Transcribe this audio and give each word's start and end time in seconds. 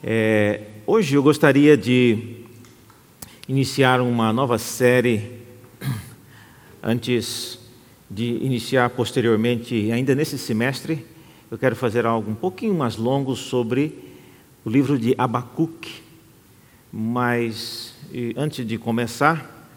É, 0.00 0.60
hoje 0.86 1.16
eu 1.16 1.22
gostaria 1.24 1.76
de 1.76 2.44
iniciar 3.48 4.00
uma 4.00 4.32
nova 4.32 4.56
série, 4.56 5.40
antes 6.80 7.58
de 8.08 8.38
iniciar 8.40 8.90
posteriormente, 8.90 9.90
ainda 9.90 10.14
nesse 10.14 10.38
semestre, 10.38 11.04
eu 11.50 11.58
quero 11.58 11.74
fazer 11.74 12.06
algo 12.06 12.30
um 12.30 12.34
pouquinho 12.36 12.74
mais 12.74 12.96
longo 12.96 13.34
sobre 13.34 13.92
o 14.64 14.70
livro 14.70 14.96
de 14.96 15.16
Abacuque. 15.18 16.00
Mas 16.92 17.92
antes 18.36 18.64
de 18.64 18.78
começar, 18.78 19.68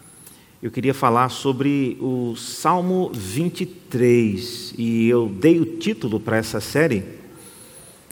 eu 0.62 0.70
queria 0.70 0.94
falar 0.94 1.30
sobre 1.30 1.98
o 2.00 2.36
Salmo 2.36 3.10
23, 3.12 4.76
e 4.78 5.10
eu 5.10 5.28
dei 5.28 5.60
o 5.60 5.66
título 5.78 6.20
para 6.20 6.38
essa 6.38 6.62
série 6.62 7.21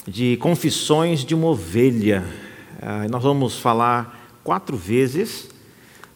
de 0.10 0.38
Confissões 0.38 1.24
de 1.24 1.36
uma 1.36 1.50
Ovelha. 1.50 2.26
Ah, 2.82 3.08
nós 3.10 3.22
vamos 3.22 3.60
falar 3.60 4.40
quatro 4.44 4.76
vezes 4.76 5.50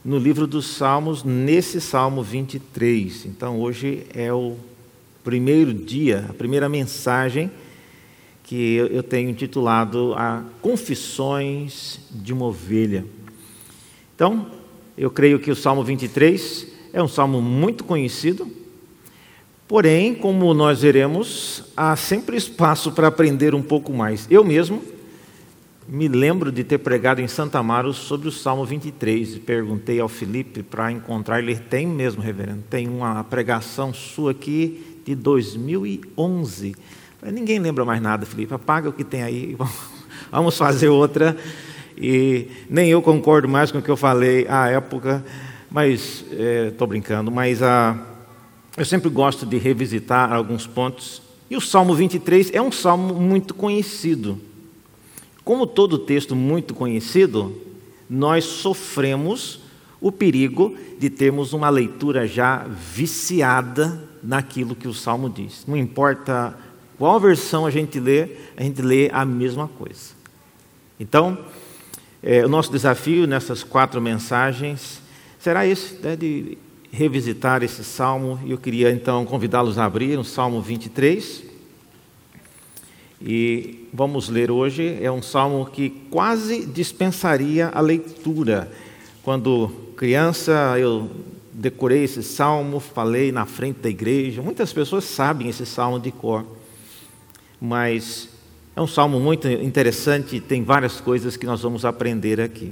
no 0.03 0.17
livro 0.17 0.47
dos 0.47 0.65
Salmos, 0.65 1.23
nesse 1.23 1.79
Salmo 1.79 2.23
23. 2.23 3.27
Então, 3.27 3.61
hoje 3.61 4.07
é 4.15 4.33
o 4.33 4.57
primeiro 5.23 5.71
dia, 5.71 6.25
a 6.27 6.33
primeira 6.33 6.67
mensagem 6.67 7.51
que 8.43 8.75
eu 8.75 9.03
tenho 9.03 9.29
intitulado 9.29 10.13
a 10.15 10.43
Confissões 10.59 11.99
de 12.09 12.33
uma 12.33 12.45
Ovelha. 12.47 13.05
Então, 14.15 14.47
eu 14.97 15.11
creio 15.11 15.39
que 15.39 15.51
o 15.51 15.55
Salmo 15.55 15.83
23 15.83 16.67
é 16.91 17.01
um 17.01 17.07
salmo 17.07 17.39
muito 17.39 17.83
conhecido, 17.83 18.47
Porém, 19.73 20.13
como 20.13 20.53
nós 20.53 20.83
veremos, 20.83 21.63
há 21.75 21.95
sempre 21.95 22.37
espaço 22.37 22.91
para 22.91 23.07
aprender 23.07 23.55
um 23.55 23.61
pouco 23.63 23.91
mais. 23.91 24.27
Eu 24.29 24.43
mesmo 24.43 24.83
me 25.87 26.07
lembro 26.07 26.51
de 26.51 26.63
ter 26.63 26.77
pregado 26.77 27.21
em 27.21 27.27
Santa 27.27 27.57
Amaro 27.57 27.91
sobre 27.91 28.27
o 28.27 28.31
Salmo 28.31 28.63
23 28.65 29.37
e 29.37 29.39
perguntei 29.39 29.99
ao 29.99 30.07
Felipe 30.07 30.61
para 30.61 30.91
encontrar. 30.91 31.39
Ele 31.39 31.55
tem 31.55 31.87
mesmo, 31.87 32.21
reverendo, 32.21 32.63
tem 32.69 32.87
uma 32.87 33.23
pregação 33.23 33.91
sua 33.91 34.29
aqui 34.29 34.99
de 35.03 35.15
2011. 35.15 36.75
Ninguém 37.31 37.57
lembra 37.57 37.83
mais 37.83 37.99
nada, 37.99 38.27
Felipe. 38.27 38.53
Apaga 38.53 38.89
o 38.89 38.93
que 38.93 39.03
tem 39.03 39.23
aí, 39.23 39.57
vamos 40.31 40.55
fazer 40.55 40.89
outra. 40.89 41.35
E 41.97 42.47
nem 42.69 42.91
eu 42.91 43.01
concordo 43.01 43.49
mais 43.49 43.71
com 43.71 43.79
o 43.79 43.81
que 43.81 43.89
eu 43.89 43.97
falei 43.97 44.45
à 44.47 44.67
época, 44.67 45.25
mas 45.71 46.23
estou 46.69 46.85
é, 46.85 46.89
brincando. 46.89 47.31
Mas 47.31 47.63
a 47.63 48.12
eu 48.75 48.85
sempre 48.85 49.09
gosto 49.09 49.45
de 49.45 49.57
revisitar 49.57 50.33
alguns 50.33 50.65
pontos. 50.65 51.21
E 51.49 51.55
o 51.55 51.61
Salmo 51.61 51.93
23 51.93 52.51
é 52.53 52.61
um 52.61 52.71
salmo 52.71 53.13
muito 53.13 53.53
conhecido. 53.53 54.39
Como 55.43 55.67
todo 55.67 55.99
texto 55.99 56.35
muito 56.35 56.73
conhecido, 56.73 57.55
nós 58.09 58.45
sofremos 58.45 59.59
o 60.01 60.11
perigo 60.11 60.75
de 60.99 61.09
termos 61.09 61.53
uma 61.53 61.69
leitura 61.69 62.27
já 62.27 62.65
viciada 62.67 64.03
naquilo 64.23 64.75
que 64.75 64.87
o 64.87 64.93
salmo 64.93 65.29
diz. 65.29 65.65
Não 65.67 65.77
importa 65.77 66.57
qual 66.97 67.19
versão 67.19 67.65
a 67.65 67.71
gente 67.71 67.99
lê, 67.99 68.29
a 68.57 68.63
gente 68.63 68.81
lê 68.81 69.09
a 69.13 69.23
mesma 69.23 69.67
coisa. 69.67 70.13
Então, 70.99 71.37
é, 72.21 72.45
o 72.45 72.49
nosso 72.49 72.71
desafio 72.71 73.27
nessas 73.27 73.63
quatro 73.63 74.01
mensagens 74.01 75.01
será 75.37 75.67
esse, 75.67 75.95
né, 75.95 76.15
de 76.15 76.57
revisitar 76.93 77.63
esse 77.63 77.83
salmo 77.83 78.39
e 78.45 78.51
eu 78.51 78.57
queria 78.59 78.91
então 78.91 79.25
convidá-los 79.25 79.79
a 79.79 79.85
abrir 79.85 80.19
o 80.19 80.23
Salmo 80.23 80.61
23. 80.61 81.43
E 83.19 83.87
vamos 83.91 84.29
ler 84.29 84.51
hoje, 84.51 84.99
é 85.01 85.11
um 85.11 85.21
salmo 85.21 85.65
que 85.65 85.89
quase 86.11 86.67
dispensaria 86.67 87.71
a 87.73 87.81
leitura. 87.81 88.71
Quando 89.23 89.69
criança 89.97 90.75
eu 90.77 91.09
decorei 91.51 92.03
esse 92.03 92.21
salmo, 92.21 92.79
falei 92.79 93.31
na 93.31 93.47
frente 93.47 93.79
da 93.79 93.89
igreja. 93.89 94.43
Muitas 94.43 94.71
pessoas 94.71 95.05
sabem 95.05 95.49
esse 95.49 95.65
salmo 95.65 95.99
de 95.99 96.11
cor, 96.11 96.45
mas 97.59 98.29
é 98.75 98.81
um 98.81 98.87
salmo 98.87 99.19
muito 99.19 99.47
interessante, 99.47 100.39
tem 100.39 100.63
várias 100.63 101.01
coisas 101.01 101.35
que 101.37 101.47
nós 101.47 101.61
vamos 101.61 101.85
aprender 101.85 102.39
aqui. 102.39 102.71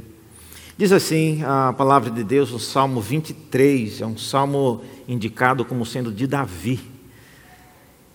Diz 0.81 0.91
assim 0.91 1.43
a 1.43 1.71
palavra 1.71 2.09
de 2.09 2.23
Deus 2.23 2.49
no 2.49 2.57
Salmo 2.57 2.99
23, 2.99 4.01
é 4.01 4.05
um 4.07 4.17
salmo 4.17 4.81
indicado 5.07 5.63
como 5.63 5.85
sendo 5.85 6.11
de 6.11 6.25
Davi. 6.25 6.79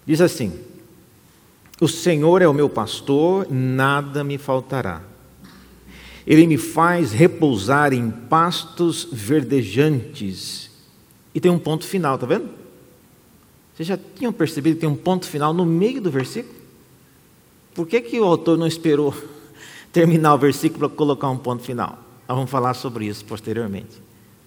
Diz 0.05 0.21
assim: 0.21 0.53
O 1.81 1.87
Senhor 1.87 2.43
é 2.43 2.49
o 2.49 2.53
meu 2.53 2.69
pastor, 2.69 3.47
nada 3.49 4.25
me 4.25 4.37
faltará. 4.37 5.01
Ele 6.27 6.45
me 6.45 6.59
faz 6.59 7.13
repousar 7.13 7.93
em 7.93 8.11
pastos 8.11 9.07
verdejantes. 9.13 10.69
E 11.33 11.39
tem 11.39 11.53
um 11.53 11.61
ponto 11.61 11.87
final, 11.87 12.19
tá 12.19 12.27
vendo? 12.27 12.49
Vocês 13.77 13.87
já 13.87 13.97
tinham 14.17 14.33
percebido 14.33 14.75
que 14.75 14.81
tem 14.81 14.91
um 14.91 14.97
ponto 14.97 15.29
final 15.29 15.55
no 15.55 15.65
meio 15.65 16.01
do 16.01 16.11
versículo? 16.11 16.57
Por 17.77 17.87
que, 17.87 18.01
que 18.01 18.19
o 18.19 18.25
autor 18.25 18.59
não 18.59 18.67
esperou 18.67 19.15
terminar 19.93 20.35
o 20.35 20.39
versículo 20.39 20.89
para 20.89 20.97
colocar 20.97 21.31
um 21.31 21.39
ponto 21.39 21.63
final? 21.63 22.06
Nós 22.29 22.37
vamos 22.37 22.51
falar 22.51 22.75
sobre 22.75 23.07
isso 23.07 23.25
posteriormente. 23.25 24.03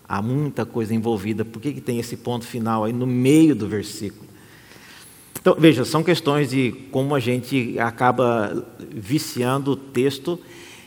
Há 0.08 0.22
muita 0.22 0.66
coisa 0.66 0.94
envolvida. 0.94 1.46
Por 1.46 1.62
que, 1.62 1.72
que 1.72 1.82
tem 1.82 2.00
esse 2.00 2.18
ponto 2.18 2.46
final 2.46 2.84
aí 2.84 2.92
no 2.92 3.06
meio 3.06 3.56
do 3.56 3.68
versículo? 3.68 4.28
Então, 5.40 5.56
veja, 5.58 5.86
são 5.86 6.04
questões 6.04 6.50
de 6.50 6.74
como 6.92 7.16
a 7.16 7.20
gente 7.20 7.80
acaba 7.80 8.68
viciando 8.92 9.72
o 9.72 9.76
texto. 9.76 10.38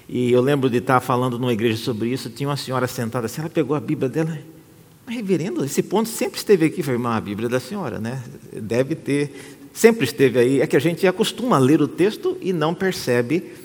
E 0.08 0.30
eu 0.30 0.42
lembro 0.42 0.68
de 0.68 0.78
estar 0.78 1.00
falando 1.00 1.38
numa 1.38 1.52
igreja 1.52 1.82
sobre 1.82 2.10
isso. 2.10 2.28
Tinha 2.28 2.48
uma 2.48 2.56
senhora 2.56 2.86
sentada 2.86 3.26
assim, 3.26 3.40
ela 3.40 3.48
pegou 3.48 3.74
a 3.74 3.80
Bíblia 3.80 4.10
dela. 4.10 4.38
Reverendo, 5.06 5.64
esse 5.64 5.82
ponto 5.82 6.08
sempre 6.08 6.36
esteve 6.38 6.66
aqui. 6.66 6.82
Foi 6.82 7.00
a 7.02 7.20
Bíblia 7.20 7.48
da 7.48 7.60
senhora, 7.60 7.98
né? 7.98 8.22
Deve 8.52 8.94
ter, 8.94 9.56
sempre 9.72 10.04
esteve 10.04 10.38
aí. 10.38 10.60
É 10.60 10.66
que 10.66 10.76
a 10.76 10.80
gente 10.80 11.06
acostuma 11.06 11.56
a 11.56 11.58
ler 11.58 11.80
o 11.80 11.88
texto 11.88 12.36
e 12.40 12.52
não 12.52 12.74
percebe 12.74 13.61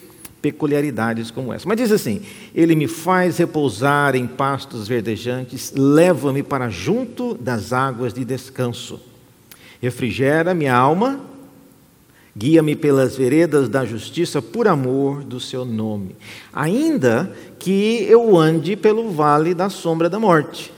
peculiaridades 0.52 1.30
como 1.30 1.52
essa. 1.52 1.68
Mas 1.68 1.78
diz 1.78 1.92
assim: 1.92 2.22
Ele 2.56 2.74
me 2.74 2.88
faz 2.88 3.38
repousar 3.38 4.16
em 4.16 4.26
pastos 4.26 4.88
verdejantes, 4.88 5.74
leva-me 5.76 6.42
para 6.42 6.70
junto 6.70 7.34
das 7.34 7.74
águas 7.74 8.14
de 8.14 8.24
descanso, 8.24 9.02
refrigera 9.82 10.54
minha 10.54 10.74
alma, 10.74 11.20
guia-me 12.36 12.78
pelas 12.78 13.18
veredas 13.18 13.68
da 13.68 13.84
justiça 13.84 14.42
por 14.42 14.70
amor 14.70 15.22
do 15.22 15.38
seu 15.38 15.66
nome. 15.66 16.16
Ainda 16.54 17.36
que 17.60 18.06
eu 18.10 18.38
ande 18.38 18.78
pelo 18.78 19.12
vale 19.12 19.54
da 19.54 19.70
sombra 19.70 20.10
da 20.10 20.18
morte, 20.18 20.72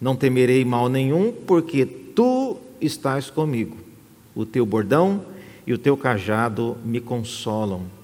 não 0.00 0.16
temerei 0.16 0.64
mal 0.64 0.88
nenhum, 0.88 1.34
porque 1.46 1.84
tu 1.84 2.56
estás 2.80 3.28
comigo. 3.28 3.76
O 4.34 4.46
teu 4.46 4.64
bordão 4.64 5.22
e 5.66 5.72
o 5.74 5.78
teu 5.78 5.98
cajado 5.98 6.78
me 6.82 6.98
consolam. 6.98 7.99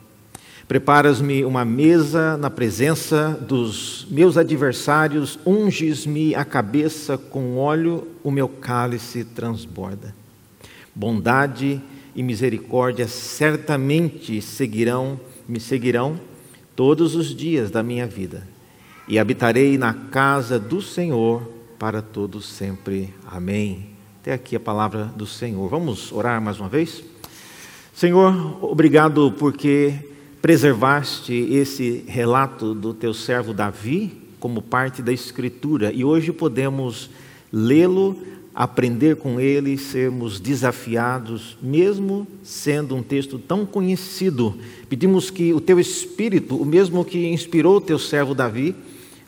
Preparas-me 0.68 1.44
uma 1.44 1.64
mesa 1.64 2.36
na 2.36 2.50
presença 2.50 3.38
dos 3.40 4.04
meus 4.10 4.36
adversários, 4.36 5.38
unges-me 5.46 6.34
a 6.34 6.44
cabeça 6.44 7.16
com 7.16 7.56
óleo, 7.56 8.08
o 8.24 8.32
meu 8.32 8.48
cálice 8.48 9.22
transborda. 9.22 10.12
Bondade 10.92 11.80
e 12.16 12.22
misericórdia 12.22 13.06
certamente 13.06 14.42
seguirão, 14.42 15.20
me 15.48 15.60
seguirão 15.60 16.18
todos 16.74 17.14
os 17.14 17.32
dias 17.32 17.70
da 17.70 17.80
minha 17.80 18.06
vida, 18.06 18.46
e 19.06 19.20
habitarei 19.20 19.78
na 19.78 19.94
casa 19.94 20.58
do 20.58 20.82
Senhor 20.82 21.48
para 21.78 22.02
todos 22.02 22.44
sempre. 22.44 23.14
Amém. 23.24 23.90
Até 24.20 24.32
aqui 24.32 24.56
a 24.56 24.60
palavra 24.60 25.04
do 25.04 25.26
Senhor. 25.26 25.68
Vamos 25.68 26.10
orar 26.10 26.42
mais 26.42 26.58
uma 26.58 26.68
vez? 26.68 27.04
Senhor, 27.94 28.64
obrigado 28.64 29.32
porque 29.38 30.15
preservaste 30.46 31.32
esse 31.32 32.04
relato 32.06 32.72
do 32.72 32.94
teu 32.94 33.12
servo 33.12 33.52
Davi 33.52 34.12
como 34.38 34.62
parte 34.62 35.02
da 35.02 35.12
Escritura 35.12 35.90
e 35.92 36.04
hoje 36.04 36.32
podemos 36.32 37.10
lê-lo, 37.52 38.16
aprender 38.54 39.16
com 39.16 39.40
ele, 39.40 39.76
sermos 39.76 40.38
desafiados, 40.38 41.58
mesmo 41.60 42.28
sendo 42.44 42.94
um 42.94 43.02
texto 43.02 43.40
tão 43.40 43.66
conhecido. 43.66 44.56
Pedimos 44.88 45.30
que 45.30 45.52
o 45.52 45.60
teu 45.60 45.80
Espírito, 45.80 46.54
o 46.54 46.64
mesmo 46.64 47.04
que 47.04 47.26
inspirou 47.26 47.78
o 47.78 47.80
teu 47.80 47.98
servo 47.98 48.32
Davi, 48.32 48.72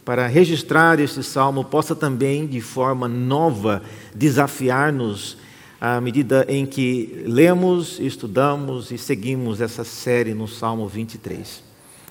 para 0.05 0.29
registrar 0.29 1.01
este 1.01 1.25
salmo, 1.25 1.65
possa 1.65 1.97
também, 1.97 2.47
de 2.47 2.61
forma 2.61 3.09
nova, 3.09 3.83
desafiar-nos 4.15 5.37
à 5.81 6.01
medida 6.01 6.45
em 6.49 6.67
que 6.67 7.23
lemos, 7.27 8.01
estudamos 8.01 8.91
e 8.91 8.99
seguimos 8.99 9.61
essa 9.61 9.85
série 9.85 10.35
no 10.35 10.49
Salmo 10.49 10.89
23. 10.89 11.63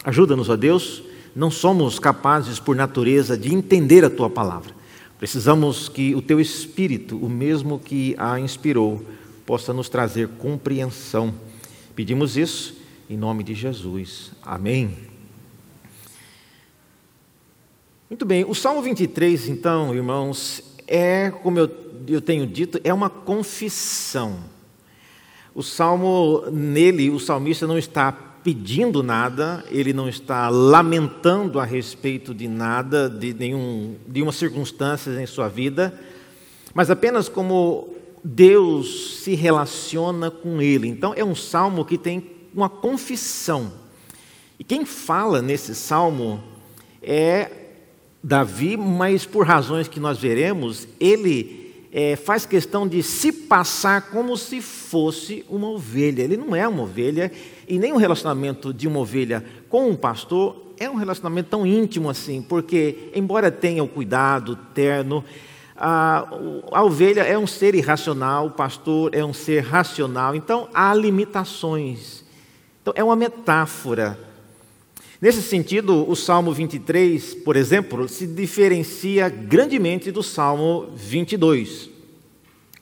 Ajuda-nos, 0.03 0.49
ó 0.49 0.55
Deus, 0.55 1.03
não 1.35 1.51
somos 1.51 1.99
capazes 1.99 2.59
por 2.59 2.75
natureza 2.75 3.37
de 3.37 3.53
entender 3.53 4.05
a 4.05 4.09
tua 4.09 4.29
palavra. 4.29 4.73
Precisamos 5.19 5.89
que 5.89 6.15
o 6.15 6.21
teu 6.21 6.39
espírito, 6.39 7.17
o 7.17 7.29
mesmo 7.29 7.79
que 7.79 8.15
a 8.17 8.39
inspirou, 8.39 9.03
possa 9.45 9.73
nos 9.73 9.89
trazer 9.89 10.27
compreensão. 10.37 11.33
Pedimos 11.95 12.37
isso 12.37 12.77
em 13.09 13.17
nome 13.17 13.43
de 13.43 13.53
Jesus. 13.53 14.31
Amém. 14.43 14.95
Muito 18.09 18.25
bem, 18.25 18.45
o 18.47 18.55
Salmo 18.55 18.81
23, 18.81 19.49
então, 19.49 19.93
irmãos, 19.93 20.63
é, 20.87 21.29
como 21.29 21.59
eu, 21.59 21.67
eu 22.07 22.21
tenho 22.21 22.45
dito, 22.45 22.79
é 22.83 22.93
uma 22.93 23.09
confissão. 23.09 24.37
O 25.55 25.63
salmo, 25.63 26.43
nele, 26.51 27.09
o 27.09 27.19
salmista 27.19 27.65
não 27.65 27.77
está 27.77 28.11
pedindo 28.11 29.03
nada, 29.03 29.65
ele 29.69 29.91
não 29.91 30.07
está 30.07 30.49
lamentando 30.49 31.59
a 31.59 31.65
respeito 31.65 32.33
de 32.33 32.47
nada, 32.47 33.09
de 33.09 33.33
nenhum, 33.33 33.95
de 34.07 34.21
uma 34.21 34.31
circunstância 34.31 35.11
em 35.21 35.25
sua 35.25 35.49
vida, 35.49 35.99
mas 36.73 36.89
apenas 36.89 37.27
como 37.27 37.89
Deus 38.23 39.19
se 39.23 39.35
relaciona 39.35 40.31
com 40.31 40.61
ele. 40.61 40.87
Então, 40.87 41.13
é 41.15 41.25
um 41.25 41.35
salmo 41.35 41.83
que 41.83 41.97
tem 41.97 42.23
uma 42.53 42.69
confissão. 42.69 43.71
E 44.59 44.63
quem 44.63 44.85
fala 44.85 45.41
nesse 45.41 45.75
salmo 45.75 46.43
é 47.01 47.51
Davi, 48.23 48.75
mas 48.75 49.25
por 49.25 49.45
razões 49.45 49.87
que 49.87 49.99
nós 49.99 50.17
veremos, 50.17 50.87
ele 50.99 51.66
é, 51.99 52.15
faz 52.15 52.45
questão 52.45 52.87
de 52.87 53.01
se 53.01 53.31
passar 53.31 54.11
como 54.11 54.37
se 54.37 54.61
fosse 54.61 55.43
uma 55.49 55.67
ovelha. 55.67 56.21
Ele 56.21 56.37
não 56.37 56.55
é 56.55 56.67
uma 56.67 56.83
ovelha, 56.83 57.31
e 57.67 57.79
nem 57.79 57.91
o 57.91 57.97
relacionamento 57.97 58.71
de 58.71 58.87
uma 58.87 58.99
ovelha 58.99 59.43
com 59.67 59.89
um 59.89 59.95
pastor 59.95 60.75
é 60.77 60.87
um 60.87 60.93
relacionamento 60.93 61.49
tão 61.49 61.65
íntimo 61.65 62.07
assim, 62.07 62.39
porque, 62.39 63.09
embora 63.15 63.49
tenha 63.49 63.83
o 63.83 63.87
cuidado 63.87 64.55
terno, 64.75 65.25
a, 65.75 66.27
a 66.71 66.83
ovelha 66.83 67.21
é 67.21 67.35
um 67.35 67.47
ser 67.47 67.73
irracional, 67.73 68.45
o 68.45 68.51
pastor 68.51 69.15
é 69.15 69.25
um 69.25 69.33
ser 69.33 69.61
racional, 69.61 70.35
então 70.35 70.69
há 70.75 70.93
limitações. 70.93 72.23
Então, 72.79 72.93
é 72.95 73.03
uma 73.03 73.15
metáfora 73.15 74.19
Nesse 75.19 75.41
sentido, 75.41 76.07
o 76.07 76.15
Salmo 76.15 76.53
23, 76.53 77.33
por 77.35 77.55
exemplo, 77.55 78.07
se 78.07 78.27
diferencia 78.27 79.27
grandemente 79.29 80.11
do 80.11 80.21
Salmo 80.21 80.89
22, 80.95 81.89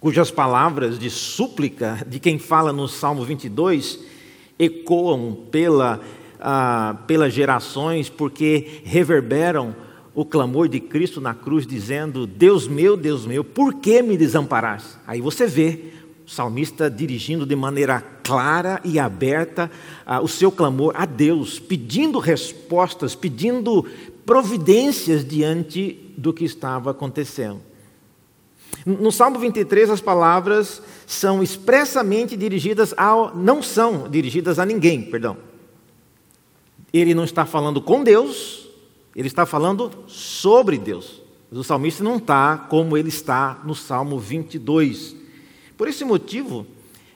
cujas 0.01 0.29
palavras 0.31 0.99
de 0.99 1.09
súplica 1.09 2.05
de 2.05 2.19
quem 2.19 2.37
fala 2.37 2.73
no 2.73 2.89
Salmo 2.89 3.23
22 3.23 3.99
ecoam 4.59 5.33
pela, 5.49 6.01
ah, 6.41 6.97
pelas 7.07 7.33
gerações, 7.33 8.09
porque 8.09 8.81
reverberam 8.83 9.73
o 10.13 10.25
clamor 10.25 10.67
de 10.67 10.81
Cristo 10.81 11.21
na 11.21 11.33
cruz, 11.33 11.65
dizendo: 11.65 12.27
Deus 12.27 12.67
meu, 12.67 12.97
Deus 12.97 13.25
meu, 13.25 13.45
por 13.45 13.75
que 13.75 14.01
me 14.01 14.17
desamparaste? 14.17 14.97
Aí 15.07 15.21
você 15.21 15.47
vê 15.47 15.85
o 16.25 16.29
salmista 16.29 16.89
dirigindo 16.89 17.45
de 17.45 17.55
maneira 17.55 18.01
clara 18.01 18.81
e 18.83 18.97
aberta 18.97 19.69
ah, 20.03 20.21
o 20.21 20.27
seu 20.27 20.51
clamor 20.51 20.91
a 20.95 21.05
Deus, 21.05 21.59
pedindo 21.59 22.17
respostas, 22.17 23.13
pedindo 23.13 23.85
providências 24.25 25.23
diante 25.23 26.13
do 26.17 26.33
que 26.33 26.43
estava 26.43 26.89
acontecendo. 26.89 27.61
No 28.83 29.11
Salmo 29.11 29.37
23, 29.37 29.91
as 29.91 30.01
palavras 30.01 30.81
são 31.05 31.43
expressamente 31.43 32.35
dirigidas 32.35 32.93
ao. 32.97 33.35
não 33.35 33.61
são 33.61 34.09
dirigidas 34.09 34.57
a 34.57 34.65
ninguém, 34.65 35.03
perdão. 35.03 35.37
Ele 36.91 37.13
não 37.13 37.23
está 37.23 37.45
falando 37.45 37.79
com 37.79 38.03
Deus, 38.03 38.67
ele 39.15 39.27
está 39.27 39.45
falando 39.45 39.91
sobre 40.07 40.77
Deus. 40.77 41.21
o 41.51 41.63
salmista 41.63 42.03
não 42.03 42.17
está 42.17 42.57
como 42.57 42.97
ele 42.97 43.09
está 43.09 43.61
no 43.63 43.75
Salmo 43.75 44.17
22. 44.17 45.24
Por 45.77 45.87
esse 45.87 46.05
motivo 46.05 46.65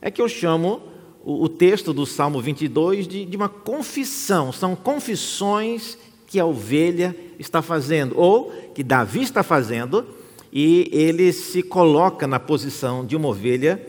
é 0.01 0.11
que 0.11 0.21
eu 0.21 0.27
chamo 0.27 0.81
o, 1.23 1.43
o 1.43 1.49
texto 1.49 1.93
do 1.93 2.05
Salmo 2.05 2.41
22 2.41 3.07
de, 3.07 3.25
de 3.25 3.37
uma 3.37 3.49
confissão. 3.49 4.51
São 4.51 4.75
confissões 4.75 5.97
que 6.27 6.39
a 6.39 6.45
ovelha 6.45 7.15
está 7.39 7.61
fazendo, 7.61 8.17
ou 8.17 8.51
que 8.75 8.83
Davi 8.83 9.21
está 9.21 9.41
fazendo, 9.41 10.05
e 10.51 10.89
ele 10.91 11.31
se 11.33 11.63
coloca 11.63 12.27
na 12.27 12.39
posição 12.39 13.05
de 13.05 13.15
uma 13.15 13.29
ovelha 13.29 13.81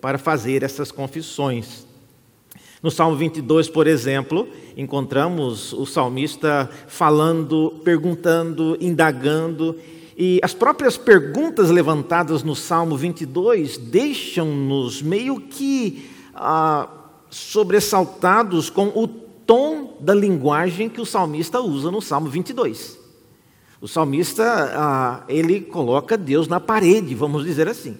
para 0.00 0.18
fazer 0.18 0.62
essas 0.62 0.90
confissões. 0.90 1.86
No 2.82 2.90
Salmo 2.90 3.16
22, 3.16 3.68
por 3.68 3.86
exemplo, 3.86 4.48
encontramos 4.76 5.72
o 5.72 5.86
salmista 5.86 6.68
falando, 6.86 7.80
perguntando, 7.82 8.76
indagando 8.80 9.76
e 10.16 10.40
as 10.42 10.54
próprias 10.54 10.96
perguntas 10.96 11.68
levantadas 11.68 12.42
no 12.42 12.56
Salmo 12.56 12.96
22 12.96 13.76
deixam-nos 13.76 15.02
meio 15.02 15.38
que 15.40 16.10
ah, 16.34 16.88
sobressaltados 17.28 18.70
com 18.70 18.86
o 18.88 19.06
tom 19.06 19.98
da 20.00 20.14
linguagem 20.14 20.88
que 20.88 21.02
o 21.02 21.06
salmista 21.06 21.60
usa 21.60 21.90
no 21.90 22.00
Salmo 22.00 22.30
22. 22.30 22.98
O 23.78 23.86
salmista, 23.86 24.72
ah, 24.74 25.22
ele 25.28 25.60
coloca 25.60 26.16
Deus 26.16 26.48
na 26.48 26.58
parede, 26.58 27.14
vamos 27.14 27.44
dizer 27.44 27.68
assim. 27.68 27.98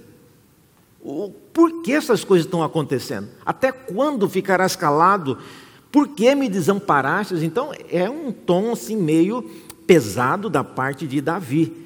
Por 1.52 1.82
que 1.82 1.92
essas 1.92 2.24
coisas 2.24 2.46
estão 2.46 2.62
acontecendo? 2.62 3.28
Até 3.44 3.70
quando 3.70 4.28
ficarás 4.28 4.74
calado? 4.74 5.38
Por 5.92 6.08
que 6.08 6.34
me 6.34 6.48
desamparastes? 6.48 7.42
Então, 7.42 7.72
é 7.90 8.08
um 8.08 8.32
tom 8.32 8.72
assim 8.72 8.96
meio 8.96 9.42
pesado 9.86 10.48
da 10.48 10.64
parte 10.64 11.06
de 11.06 11.20
Davi. 11.20 11.85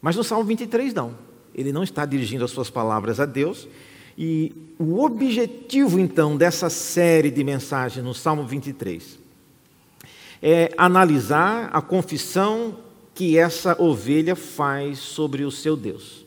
Mas 0.00 0.16
no 0.16 0.24
Salmo 0.24 0.44
23 0.44 0.94
não. 0.94 1.14
Ele 1.54 1.72
não 1.72 1.82
está 1.82 2.06
dirigindo 2.06 2.44
as 2.44 2.50
suas 2.50 2.70
palavras 2.70 3.20
a 3.20 3.26
Deus. 3.26 3.68
E 4.16 4.52
o 4.78 5.02
objetivo 5.02 5.98
então 5.98 6.36
dessa 6.36 6.68
série 6.68 7.30
de 7.30 7.42
mensagens 7.42 8.04
no 8.04 8.14
Salmo 8.14 8.46
23 8.46 9.18
é 10.42 10.72
analisar 10.76 11.70
a 11.72 11.82
confissão 11.82 12.76
que 13.14 13.36
essa 13.38 13.80
ovelha 13.80 14.34
faz 14.34 14.98
sobre 14.98 15.44
o 15.44 15.50
seu 15.50 15.76
Deus 15.76 16.24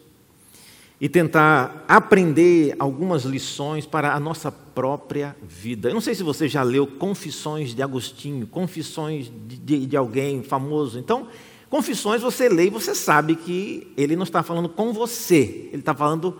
e 1.02 1.10
tentar 1.10 1.84
aprender 1.88 2.76
algumas 2.80 3.24
lições 3.24 3.86
para 3.86 4.14
a 4.14 4.20
nossa 4.20 4.52
própria 4.52 5.36
vida. 5.42 5.90
Eu 5.90 5.94
não 5.94 6.02
sei 6.02 6.16
se 6.16 6.24
você 6.24 6.48
já 6.48 6.64
leu 6.64 6.88
Confissões 6.88 7.76
de 7.76 7.82
Agostinho, 7.82 8.48
Confissões 8.48 9.32
de, 9.48 9.58
de, 9.58 9.86
de 9.86 9.98
alguém 9.98 10.44
famoso. 10.44 10.98
Então, 10.98 11.28
Confissões 11.74 12.22
você 12.22 12.48
lê 12.48 12.68
e 12.68 12.70
você 12.70 12.94
sabe 12.94 13.36
que 13.36 13.92
ele 13.98 14.16
não 14.16 14.22
está 14.22 14.44
falando 14.44 14.70
com 14.70 14.94
você, 14.94 15.70
ele 15.72 15.80
está 15.80 15.92
falando 15.92 16.38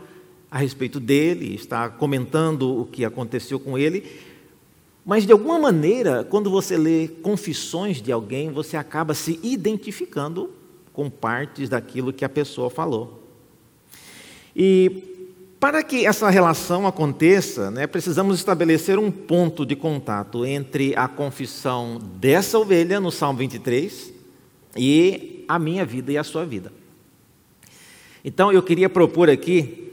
a 0.52 0.60
respeito 0.60 1.00
dele, 1.00 1.56
está 1.56 1.90
comentando 1.90 2.82
o 2.82 2.86
que 2.86 3.04
aconteceu 3.04 3.60
com 3.60 3.76
ele. 3.76 4.06
Mas 5.04 5.26
de 5.26 5.32
alguma 5.32 5.58
maneira, 5.58 6.24
quando 6.24 6.52
você 6.52 6.78
lê 6.78 7.08
confissões 7.08 8.00
de 8.00 8.12
alguém, 8.12 8.52
você 8.52 8.78
acaba 8.78 9.16
se 9.16 9.40
identificando 9.42 10.52
com 10.94 11.10
partes 11.10 11.68
daquilo 11.68 12.14
que 12.14 12.24
a 12.24 12.30
pessoa 12.30 12.70
falou. 12.70 13.24
E 14.56 15.26
para 15.60 15.82
que 15.82 16.06
essa 16.06 16.30
relação 16.30 16.86
aconteça, 16.86 17.72
né, 17.72 17.88
precisamos 17.88 18.38
estabelecer 18.38 19.00
um 19.00 19.10
ponto 19.10 19.66
de 19.66 19.76
contato 19.76 20.46
entre 20.46 20.96
a 20.96 21.08
confissão 21.08 22.00
dessa 22.20 22.60
ovelha, 22.60 23.00
no 23.00 23.10
Salmo 23.10 23.40
23, 23.40 24.14
e 24.76 25.33
a 25.48 25.58
minha 25.60 25.86
vida 25.86 26.12
e 26.12 26.18
a 26.18 26.24
sua 26.24 26.46
vida. 26.46 26.72
Então 28.24 28.52
eu 28.52 28.64
queria 28.64 28.90
propor 28.90 29.30
aqui 29.30 29.92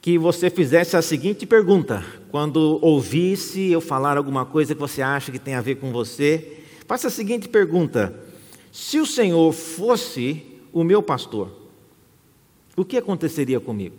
que 0.00 0.16
você 0.16 0.48
fizesse 0.48 0.96
a 0.96 1.02
seguinte 1.02 1.46
pergunta: 1.46 2.04
quando 2.30 2.78
ouvisse 2.82 3.70
eu 3.70 3.80
falar 3.80 4.16
alguma 4.16 4.44
coisa 4.46 4.74
que 4.74 4.80
você 4.80 5.02
acha 5.02 5.32
que 5.32 5.38
tem 5.38 5.54
a 5.54 5.60
ver 5.60 5.76
com 5.76 5.92
você, 5.92 6.58
faça 6.86 7.08
a 7.08 7.10
seguinte 7.10 7.48
pergunta: 7.48 8.14
se 8.72 8.98
o 8.98 9.06
Senhor 9.06 9.52
fosse 9.52 10.42
o 10.72 10.84
meu 10.84 11.02
pastor, 11.02 11.50
o 12.76 12.84
que 12.84 12.96
aconteceria 12.96 13.60
comigo? 13.60 13.96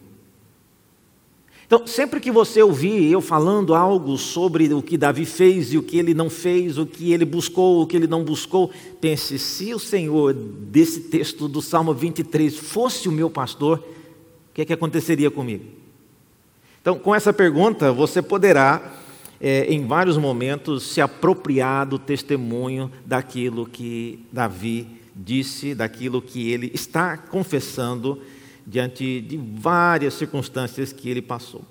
Então, 1.73 1.87
sempre 1.87 2.19
que 2.19 2.29
você 2.29 2.61
ouvir 2.61 3.09
eu 3.09 3.21
falando 3.21 3.73
algo 3.73 4.17
sobre 4.17 4.73
o 4.73 4.81
que 4.81 4.97
Davi 4.97 5.25
fez 5.25 5.71
e 5.71 5.77
o 5.77 5.81
que 5.81 5.97
ele 5.97 6.13
não 6.13 6.29
fez, 6.29 6.77
o 6.77 6.85
que 6.85 7.13
ele 7.13 7.23
buscou, 7.23 7.81
o 7.81 7.87
que 7.87 7.95
ele 7.95 8.07
não 8.07 8.25
buscou, 8.25 8.69
pense: 8.99 9.39
se 9.39 9.73
o 9.73 9.79
Senhor 9.79 10.33
desse 10.33 10.99
texto 10.99 11.47
do 11.47 11.61
Salmo 11.61 11.93
23 11.93 12.57
fosse 12.57 13.07
o 13.07 13.11
meu 13.13 13.29
pastor, 13.29 13.77
o 13.79 14.53
que, 14.53 14.63
é 14.63 14.65
que 14.65 14.73
aconteceria 14.73 15.31
comigo? 15.31 15.63
Então, 16.81 16.99
com 16.99 17.15
essa 17.15 17.31
pergunta, 17.31 17.89
você 17.93 18.21
poderá, 18.21 18.91
é, 19.39 19.73
em 19.73 19.87
vários 19.87 20.17
momentos, 20.17 20.83
se 20.83 20.99
apropriar 20.99 21.87
do 21.87 21.97
testemunho 21.97 22.91
daquilo 23.05 23.65
que 23.65 24.25
Davi 24.29 24.89
disse, 25.15 25.73
daquilo 25.73 26.21
que 26.21 26.51
ele 26.51 26.69
está 26.73 27.15
confessando 27.15 28.19
diante 28.65 29.21
de 29.21 29.37
várias 29.37 30.13
circunstâncias 30.13 30.93
que 30.93 31.09
ele 31.09 31.21
passou. 31.21 31.63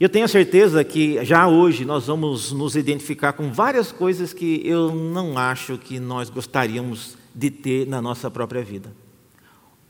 Eu 0.00 0.08
tenho 0.08 0.28
certeza 0.28 0.84
que 0.84 1.24
já 1.24 1.48
hoje 1.48 1.84
nós 1.84 2.06
vamos 2.06 2.52
nos 2.52 2.76
identificar 2.76 3.32
com 3.32 3.52
várias 3.52 3.90
coisas 3.90 4.32
que 4.32 4.62
eu 4.64 4.94
não 4.94 5.36
acho 5.36 5.76
que 5.76 5.98
nós 5.98 6.30
gostaríamos 6.30 7.16
de 7.34 7.50
ter 7.50 7.86
na 7.86 8.00
nossa 8.00 8.30
própria 8.30 8.62
vida. 8.62 8.94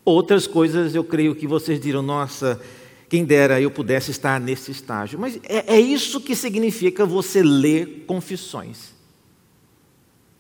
Outras 0.05 0.47
coisas 0.47 0.95
eu 0.95 1.05
creio 1.05 1.35
que 1.35 1.47
vocês 1.47 1.79
dirão, 1.79 2.03
nossa, 2.03 2.59
Quem 3.09 3.25
dera 3.25 3.61
eu 3.61 3.71
pudesse 3.71 4.11
estar 4.11 4.39
nesse 4.39 4.71
estágio. 4.71 5.19
Mas 5.19 5.41
é, 5.43 5.77
é 5.77 5.81
isso 5.81 6.21
que 6.21 6.37
significa 6.37 7.07
você 7.07 7.43
ler 7.43 8.05
confissões. 8.07 8.98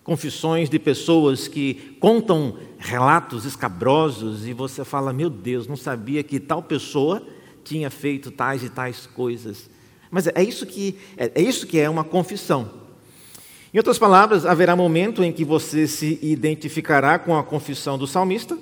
Confissões 0.09 0.71
de 0.71 0.79
pessoas 0.79 1.49
que 1.49 1.95
contam 2.01 2.57
relatos 2.79 3.45
escabrosos 3.45 4.47
e 4.47 4.55
você 4.55 4.83
fala: 4.83 5.13
Meu 5.13 5.29
Deus, 5.29 5.67
não 5.67 5.77
sabia 5.77 6.23
que 6.23 6.41
tal 6.41 6.63
pessoa 6.63 7.23
tinha 7.63 7.91
feito 7.91 8.31
tais 8.31 8.65
e 8.65 8.71
tais 8.71 9.07
coisas. 9.07 9.69
Mas 10.11 10.27
é 10.27 10.43
isso 10.43 10.65
que 10.65 10.97
é, 11.15 11.31
é 11.35 11.43
isso 11.43 11.67
que 11.67 11.79
é 11.79 11.91
uma 11.91 12.05
confissão. 12.05 12.71
Em 13.75 13.77
outras 13.77 13.99
palavras, 13.99 14.47
haverá 14.47 14.75
momento 14.75 15.23
em 15.23 15.31
que 15.31 15.45
você 15.45 15.87
se 15.87 16.19
identificará 16.23 17.19
com 17.19 17.37
a 17.37 17.45
confissão 17.45 17.99
do 17.99 18.07
salmista, 18.07 18.57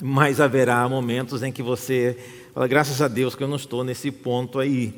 mas 0.00 0.40
haverá 0.40 0.88
momentos 0.88 1.42
em 1.42 1.52
que 1.52 1.62
você 1.62 2.16
fala, 2.54 2.66
graças 2.66 3.02
a 3.02 3.06
Deus 3.06 3.34
que 3.34 3.44
eu 3.44 3.48
não 3.48 3.56
estou 3.56 3.84
nesse 3.84 4.10
ponto 4.10 4.58
aí. 4.58 4.94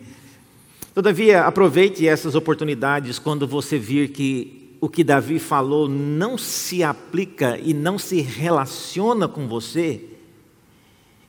Todavia, 0.95 1.43
aproveite 1.43 2.07
essas 2.07 2.37
oportunidades 2.37 3.19
quando 3.19 3.49
você 3.49 3.81
vir 3.81 4.11
que 4.11 4.60
o 4.81 4.89
que 4.89 5.05
Davi 5.05 5.39
falou 5.39 5.89
não 5.89 6.39
se 6.39 6.83
aplica 6.83 7.59
e 7.59 7.75
não 7.75 7.99
se 7.99 8.21
relaciona 8.21 9.29
com 9.29 9.47
você. 9.47 10.05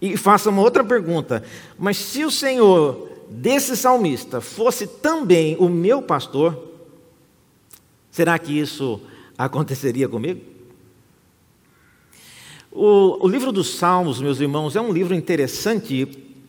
E 0.01 0.15
faça 0.17 0.49
uma 0.49 0.61
outra 0.61 0.83
pergunta: 0.83 1.43
mas 1.77 1.97
se 1.97 2.23
o 2.23 2.31
Senhor 2.31 3.09
desse 3.29 3.75
salmista 3.75 4.41
fosse 4.41 4.87
também 4.87 5.55
o 5.57 5.69
meu 5.69 6.01
pastor, 6.01 6.71
Será 8.11 8.37
que 8.37 8.59
isso 8.59 8.99
aconteceria 9.37 10.07
comigo? 10.07 10.41
O, 12.69 13.25
o, 13.25 13.27
livro 13.27 13.51
dos 13.51 13.75
Salmos, 13.75 14.21
meus 14.21 14.39
irmãos, 14.39 14.75
é 14.75 14.81
um 14.81 14.91
livro 14.91 15.15
interessante 15.15 16.05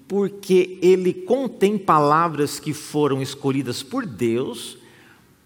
porque 0.09 0.79
ele 0.83 1.13
contém 1.13 1.79
palavras 1.79 2.59
que 2.59 2.73
foram 2.75 3.23
escolhidas 3.23 3.83
por 3.83 4.05
Deus 4.05 4.77